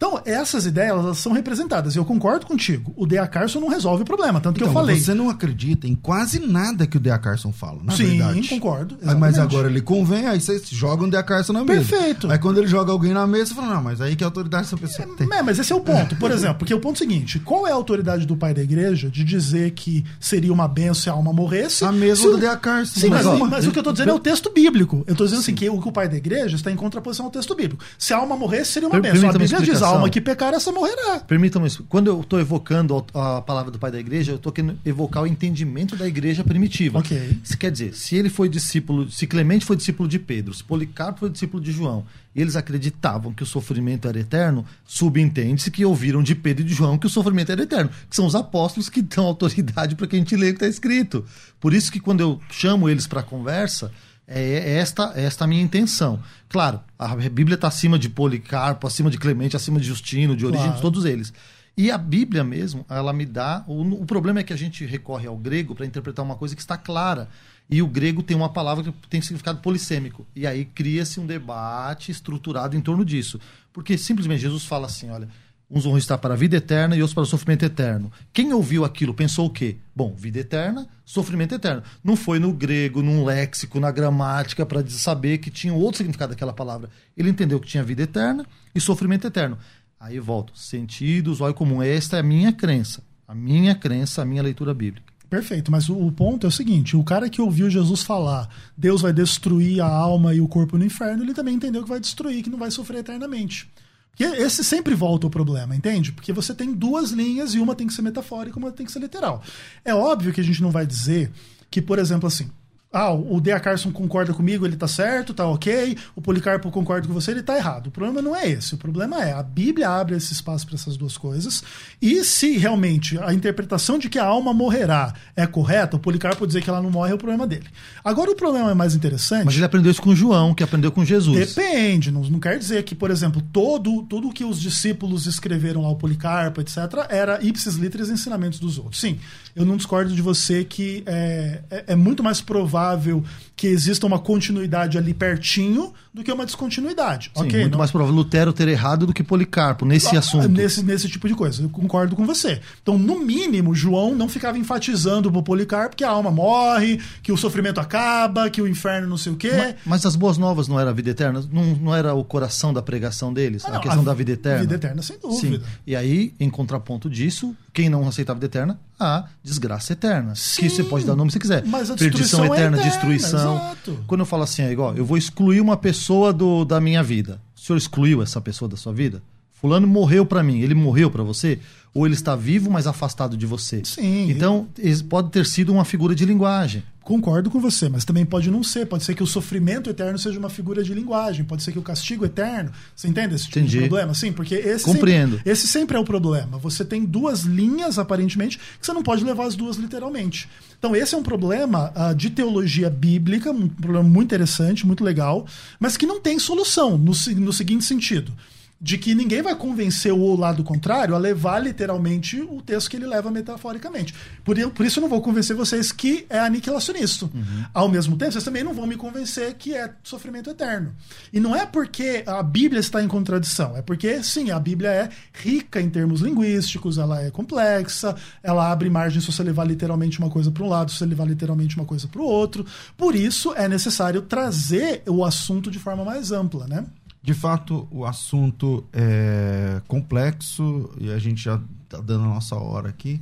[0.01, 1.95] Então, essas ideias elas são representadas.
[1.95, 2.91] E eu concordo contigo.
[2.97, 3.27] O D.A.
[3.27, 4.99] Carson não resolve o problema, tanto que então, eu falei.
[4.99, 7.19] Você não acredita em quase nada que o D.A.
[7.19, 8.49] Carson fala, na Sim, verdade.
[8.49, 8.95] concordo.
[8.95, 9.21] Exatamente.
[9.21, 11.23] Mas agora ele convém, aí você joga um D.A.
[11.23, 11.85] Carson na mesa.
[11.85, 12.31] Perfeito.
[12.31, 14.77] Aí quando ele joga alguém na mesa, você fala, não, mas aí que autoridade essa
[14.79, 15.29] pessoa é, tem?
[15.31, 16.17] É, mas esse é o ponto.
[16.17, 18.63] Por exemplo, porque o ponto é o seguinte: qual é a autoridade do pai da
[18.63, 21.85] igreja de dizer que seria uma benção se a alma morresse?
[21.85, 22.57] A mesma do D.A.
[22.57, 23.01] Carson.
[23.01, 25.05] Sim, mas, mas, mas, o que eu estou dizendo é o texto bíblico.
[25.07, 27.31] Eu estou dizendo assim, que o, que o pai da igreja está em contraposição ao
[27.31, 27.85] texto bíblico.
[27.99, 29.29] Se a alma morresse, seria uma benção.
[29.29, 31.21] A Bíblia diz alma que pecar, essa morrerá.
[31.21, 31.85] Permitam-me isso.
[31.89, 35.27] Quando eu estou evocando a palavra do pai da igreja, eu estou querendo evocar o
[35.27, 36.99] entendimento da igreja primitiva.
[36.99, 37.39] Ok.
[37.43, 41.21] Isso quer dizer, se ele foi discípulo, se Clemente foi discípulo de Pedro, se Policarpo
[41.21, 46.23] foi discípulo de João, e eles acreditavam que o sofrimento era eterno, subentende-se que ouviram
[46.23, 49.03] de Pedro e de João que o sofrimento era eterno, que são os apóstolos que
[49.03, 51.25] dão autoridade para que a gente lê o que está escrito.
[51.59, 53.91] Por isso que quando eu chamo eles para conversa,
[54.31, 56.23] é, é esta, é esta a minha intenção.
[56.49, 60.67] Claro, a Bíblia está acima de Policarpo, acima de Clemente, acima de Justino, de Origem,
[60.67, 60.81] claro.
[60.81, 61.33] todos eles.
[61.77, 63.65] E a Bíblia mesmo, ela me dá.
[63.67, 66.61] O, o problema é que a gente recorre ao grego para interpretar uma coisa que
[66.61, 67.29] está clara.
[67.69, 70.27] E o grego tem uma palavra que tem significado polissêmico.
[70.35, 73.41] E aí cria-se um debate estruturado em torno disso.
[73.73, 75.29] Porque simplesmente Jesus fala assim: olha,
[75.71, 78.11] Uns vão estar para a vida eterna e outros para o sofrimento eterno.
[78.33, 79.77] Quem ouviu aquilo pensou o quê?
[79.95, 81.85] Bom, vida eterna, sofrimento eterno.
[82.03, 86.53] Não foi no grego, num léxico, na gramática, para saber que tinha outro significado daquela
[86.53, 86.91] palavra.
[87.17, 88.45] Ele entendeu que tinha vida eterna
[88.75, 89.57] e sofrimento eterno.
[90.01, 90.59] Aí volto.
[90.59, 91.81] Sentidos, olha comum.
[91.81, 93.03] Esta é a minha crença.
[93.29, 95.13] A minha crença, a minha leitura bíblica.
[95.29, 99.13] Perfeito, mas o, ponto é o seguinte: o cara que ouviu Jesus falar, Deus vai
[99.13, 102.51] destruir a alma e o corpo no inferno, ele também entendeu que vai destruir, que
[102.51, 103.71] não vai sofrer eternamente.
[104.11, 106.13] Porque esse sempre volta o problema, entende?
[106.13, 108.93] Porque você tem duas linhas e uma tem que ser metafórica e uma tem que
[108.93, 109.43] ser literal.
[109.85, 111.31] É óbvio que a gente não vai dizer
[111.71, 112.51] que, por exemplo, assim,
[112.93, 115.97] ah, o Dea Carson concorda comigo, ele tá certo, tá ok.
[116.17, 117.87] O Policarpo concorda com você, ele tá errado.
[117.87, 118.75] O problema não é esse.
[118.75, 121.63] O problema é a Bíblia abre esse espaço para essas duas coisas.
[122.03, 126.63] E se realmente a interpretação de que a alma morrerá é correta, o Policarpo dizer
[126.63, 127.69] que ela não morre é o problema dele.
[128.03, 129.45] Agora o problema é mais interessante.
[129.45, 131.55] Mas ele aprendeu isso com João, que aprendeu com Jesus.
[131.55, 132.11] Depende.
[132.11, 135.97] Não, não quer dizer que, por exemplo, todo tudo que os discípulos escreveram lá, o
[135.97, 136.79] Policarpo, etc.,
[137.09, 139.01] era ipsis literis ensinamentos dos outros.
[139.01, 139.21] Sim,
[139.55, 143.23] eu não discordo de você que é, é, é muito mais provável provável
[143.61, 147.31] que exista uma continuidade ali pertinho do que uma descontinuidade.
[147.37, 147.61] Sim, okay?
[147.61, 147.79] muito não...
[147.79, 150.49] mais provável Lutero ter errado do que Policarpo nesse ah, assunto.
[150.49, 151.63] Nesse, nesse tipo de coisa.
[151.63, 152.59] Eu concordo com você.
[152.83, 157.37] Então, no mínimo, João não ficava enfatizando pro Policarpo que a alma morre, que o
[157.37, 159.53] sofrimento acaba, que o inferno não sei o quê.
[159.55, 161.45] Mas, mas as boas novas não era a vida eterna?
[161.53, 163.63] Não, não era o coração da pregação deles?
[163.67, 164.61] Ah, não, a questão a da vida eterna?
[164.63, 165.59] Vida eterna, sem dúvida.
[165.59, 165.63] Sim.
[165.87, 170.35] E aí, em contraponto disso, quem não aceita a vida eterna a desgraça eterna.
[170.35, 171.65] Sim, que você pode dar o nome se quiser.
[171.65, 173.50] mas a Perdição destruição é eterna, eterna, destruição.
[173.57, 174.05] Exato.
[174.07, 177.41] Quando eu falo assim, é igual, eu vou excluir uma pessoa do, da minha vida.
[177.57, 179.23] O senhor excluiu essa pessoa da sua vida?
[179.61, 181.59] Fulano morreu pra mim, ele morreu pra você?
[181.93, 183.83] Ou ele está vivo, mas afastado de você?
[183.85, 184.31] Sim.
[184.31, 184.69] Então,
[185.09, 186.83] pode ter sido uma figura de linguagem.
[187.03, 188.87] Concordo com você, mas também pode não ser.
[188.87, 191.45] Pode ser que o sofrimento eterno seja uma figura de linguagem.
[191.45, 192.71] Pode ser que o castigo eterno.
[192.95, 193.79] Você entende esse tipo Entendi.
[193.79, 194.15] de problema?
[194.15, 195.37] Sim, porque esse Compreendo.
[195.37, 196.57] Sempre, esse sempre é o problema.
[196.59, 200.49] Você tem duas linhas, aparentemente, que você não pode levar as duas literalmente.
[200.79, 205.47] Então, esse é um problema ah, de teologia bíblica, um problema muito interessante, muito legal,
[205.81, 208.33] mas que não tem solução no, no seguinte sentido.
[208.81, 213.07] De que ninguém vai convencer o lado contrário a levar literalmente o texto que ele
[213.07, 214.15] leva metaforicamente.
[214.43, 217.29] Por, por isso eu não vou convencer vocês que é aniquilacionista.
[217.75, 220.95] Ao mesmo tempo, vocês também não vão me convencer que é sofrimento eterno.
[221.31, 225.09] E não é porque a Bíblia está em contradição, é porque, sim, a Bíblia é
[225.33, 230.31] rica em termos linguísticos, ela é complexa, ela abre margem se você levar literalmente uma
[230.31, 232.65] coisa para um lado, se você levar literalmente uma coisa para o outro.
[232.97, 236.85] Por isso é necessário trazer o assunto de forma mais ampla, né?
[237.23, 242.89] De fato, o assunto é complexo e a gente já está dando a nossa hora
[242.89, 243.21] aqui.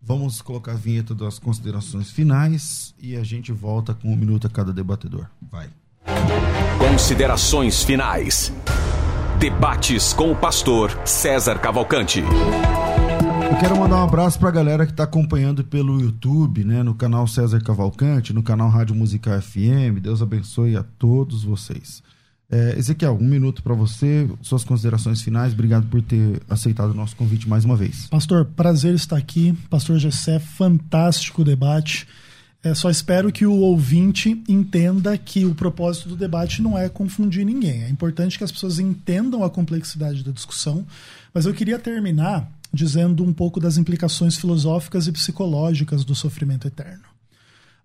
[0.00, 4.50] Vamos colocar a vinheta das considerações finais e a gente volta com um minuto a
[4.50, 5.26] cada debatedor.
[5.50, 5.68] Vai.
[6.78, 8.52] Considerações finais.
[9.38, 12.20] Debates com o pastor César Cavalcante.
[12.20, 16.82] Eu quero mandar um abraço pra galera que tá acompanhando pelo YouTube, né?
[16.82, 20.00] No canal César Cavalcante, no canal Rádio Musical FM.
[20.00, 22.02] Deus abençoe a todos vocês.
[22.54, 25.52] É, Ezequiel, um minuto pra você, suas considerações finais.
[25.52, 28.06] Obrigado por ter aceitado o nosso convite mais uma vez.
[28.06, 29.52] Pastor, prazer estar aqui.
[29.68, 32.06] Pastor Gessé, fantástico debate.
[32.62, 37.44] É, só espero que o ouvinte entenda que o propósito do debate não é confundir
[37.44, 37.82] ninguém.
[37.82, 40.86] É importante que as pessoas entendam a complexidade da discussão.
[41.34, 47.13] Mas eu queria terminar dizendo um pouco das implicações filosóficas e psicológicas do sofrimento eterno.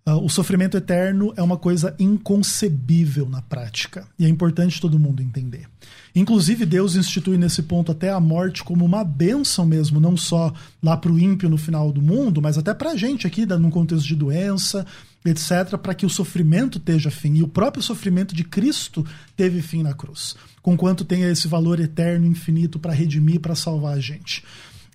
[0.06, 4.08] Ah, o sofrimento eterno é uma coisa inconcebível na prática.
[4.18, 5.68] E é importante todo mundo entender.
[6.16, 10.98] Inclusive, Deus institui nesse ponto até a morte como uma bênção mesmo, não só lá
[10.98, 14.08] para o ímpio no final do mundo, mas até para a gente aqui, num contexto
[14.08, 14.86] de doença,
[15.24, 17.36] etc., para que o sofrimento esteja fim.
[17.36, 22.26] E o próprio sofrimento de Cristo teve fim na cruz, conquanto tenha esse valor eterno,
[22.26, 24.44] infinito, para redimir, para salvar a gente.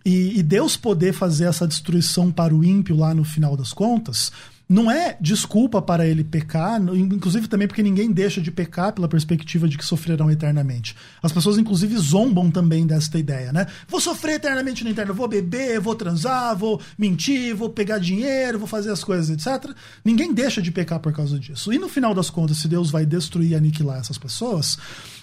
[0.05, 4.31] E, e Deus poder fazer essa destruição para o ímpio lá no final das contas,
[4.69, 9.69] não é desculpa para ele pecar, inclusive também porque ninguém deixa de pecar pela perspectiva
[9.69, 10.97] de que sofrerão eternamente.
[11.23, 13.67] As pessoas, inclusive, zombam também desta ideia, né?
[13.87, 18.67] Vou sofrer eternamente no inferno, vou beber, vou transar, vou mentir, vou pegar dinheiro, vou
[18.67, 19.71] fazer as coisas, etc.
[20.05, 21.73] Ninguém deixa de pecar por causa disso.
[21.73, 24.79] E no final das contas, se Deus vai destruir e aniquilar essas pessoas,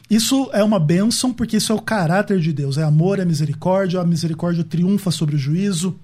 [0.09, 3.99] isso é uma bênção porque isso é o caráter de Deus, é amor, é misericórdia,
[3.99, 5.99] a misericórdia triunfa sobre o juízo.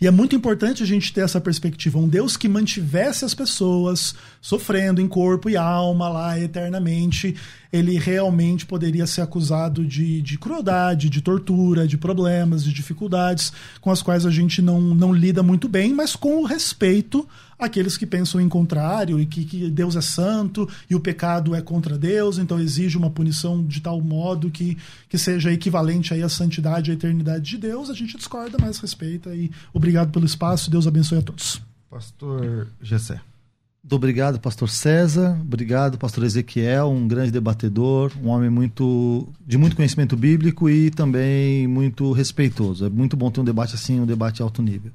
[0.00, 1.98] E é muito importante a gente ter essa perspectiva.
[1.98, 7.34] Um Deus que mantivesse as pessoas sofrendo em corpo e alma lá eternamente,
[7.72, 13.90] ele realmente poderia ser acusado de, de crueldade, de tortura, de problemas, de dificuldades com
[13.90, 17.26] as quais a gente não, não lida muito bem, mas com o respeito
[17.58, 21.62] àqueles que pensam em contrário e que, que Deus é santo e o pecado é
[21.62, 24.76] contra Deus, então exige uma punição de tal modo que,
[25.08, 27.88] que seja equivalente aí à santidade e à eternidade de Deus.
[27.88, 30.70] A gente discorda, mas respeita e obrigado pelo espaço.
[30.70, 31.62] Deus abençoe a todos.
[31.90, 33.20] Pastor Gessé.
[33.86, 35.38] Muito obrigado, pastor César.
[35.40, 41.68] Obrigado, pastor Ezequiel, um grande debatedor, um homem muito de muito conhecimento bíblico e também
[41.68, 42.86] muito respeitoso.
[42.86, 44.90] É muito bom ter um debate assim, um debate alto nível.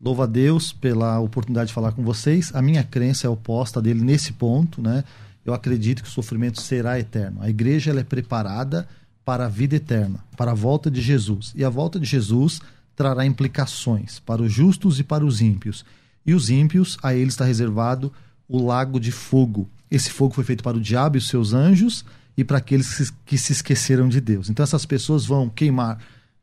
[0.00, 2.50] Louvo a Deus pela oportunidade de falar com vocês.
[2.52, 5.04] A minha crença é oposta dele nesse ponto, né?
[5.46, 7.40] Eu acredito que o sofrimento será eterno.
[7.40, 8.88] A igreja ela é preparada
[9.24, 11.52] para a vida eterna, para a volta de Jesus.
[11.54, 12.60] E a volta de Jesus
[12.94, 15.84] trará implicações para os justos e para os ímpios.
[16.24, 18.12] E os ímpios, a eles está reservado
[18.48, 19.68] o lago de fogo.
[19.90, 22.04] Esse fogo foi feito para o diabo e os seus anjos
[22.36, 24.48] e para aqueles que se- que se esqueceram de Deus.
[24.48, 25.98] Então essas pessoas vão queimar,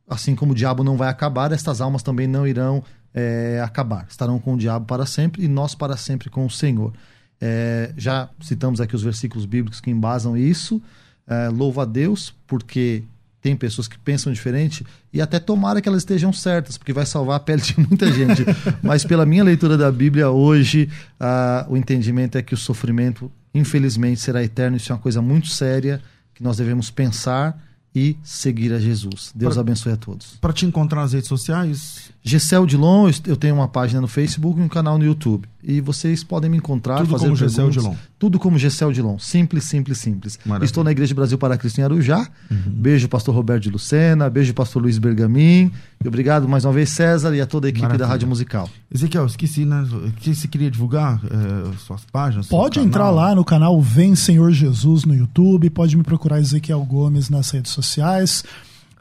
[0.08, 2.84] assim como o diabo não vai acabar, estas almas também não irão
[3.14, 4.06] é, acabar.
[4.10, 6.94] Estarão com o diabo para sempre e nós para sempre com o Senhor.
[7.42, 10.82] É, já citamos aqui os versículos bíblicos que embasam isso.
[11.26, 13.04] É, louvo a Deus porque
[13.42, 17.38] tem pessoas que pensam diferente e até tomara que elas estejam certas, porque vai salvar
[17.38, 18.44] a pele de muita gente.
[18.84, 24.20] Mas pela minha leitura da Bíblia hoje, ah, o entendimento é que o sofrimento, infelizmente,
[24.20, 24.76] será eterno.
[24.78, 26.02] Isso é uma coisa muito séria
[26.34, 27.58] que nós devemos pensar
[27.96, 29.32] e seguir a Jesus.
[29.34, 30.38] Deus Pra- abençoe a todos.
[30.40, 34.64] Para te encontrar nas redes sociais, Gessel Dilon, eu tenho uma página no Facebook e
[34.64, 35.48] um canal no YouTube.
[35.64, 37.84] E vocês podem me encontrar, tudo fazer como Gessel perguntas.
[37.84, 37.96] Dilon.
[38.20, 39.18] Tudo como Gessel Dilon.
[39.18, 40.38] Simples, simples, simples.
[40.46, 40.66] Maravilha.
[40.66, 42.28] Estou na Igreja Brasil para Cristo em Arujá.
[42.52, 44.30] Beijo, pastor Roberto de Lucena.
[44.30, 45.72] Beijo, pastor Luiz Bergamin.
[46.04, 48.06] E obrigado mais uma vez, César, e a toda a equipe Maravilha.
[48.06, 48.70] da Rádio Musical.
[48.94, 49.88] Ezequiel, esqueci, né?
[50.18, 52.48] Que você queria divulgar eh, suas páginas?
[52.48, 52.88] seu Pode canal?
[52.88, 57.50] entrar lá no canal Vem Senhor Jesus no YouTube, pode me procurar Ezequiel Gomes nas
[57.52, 58.44] redes sociais.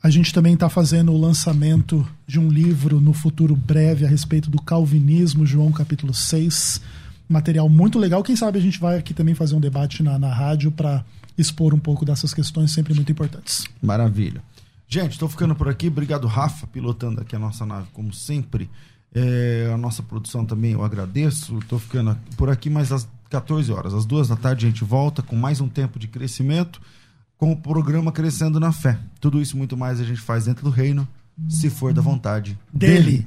[0.00, 4.48] A gente também está fazendo o lançamento de um livro no futuro breve a respeito
[4.48, 6.80] do calvinismo, João capítulo 6.
[7.28, 8.22] Material muito legal.
[8.22, 11.04] Quem sabe a gente vai aqui também fazer um debate na, na rádio para
[11.36, 13.64] expor um pouco dessas questões sempre muito importantes.
[13.82, 14.42] Maravilha.
[14.88, 15.88] Gente, estou ficando por aqui.
[15.88, 18.70] Obrigado, Rafa, pilotando aqui a nossa nave, como sempre.
[19.14, 21.58] É, a nossa produção também eu agradeço.
[21.58, 25.22] Estou ficando por aqui, mas às 14 horas, às duas da tarde, a gente volta
[25.22, 26.80] com mais um tempo de crescimento,
[27.36, 28.98] com o programa Crescendo na Fé.
[29.20, 31.06] Tudo isso e muito mais a gente faz dentro do reino,
[31.48, 33.26] se for da vontade Dele.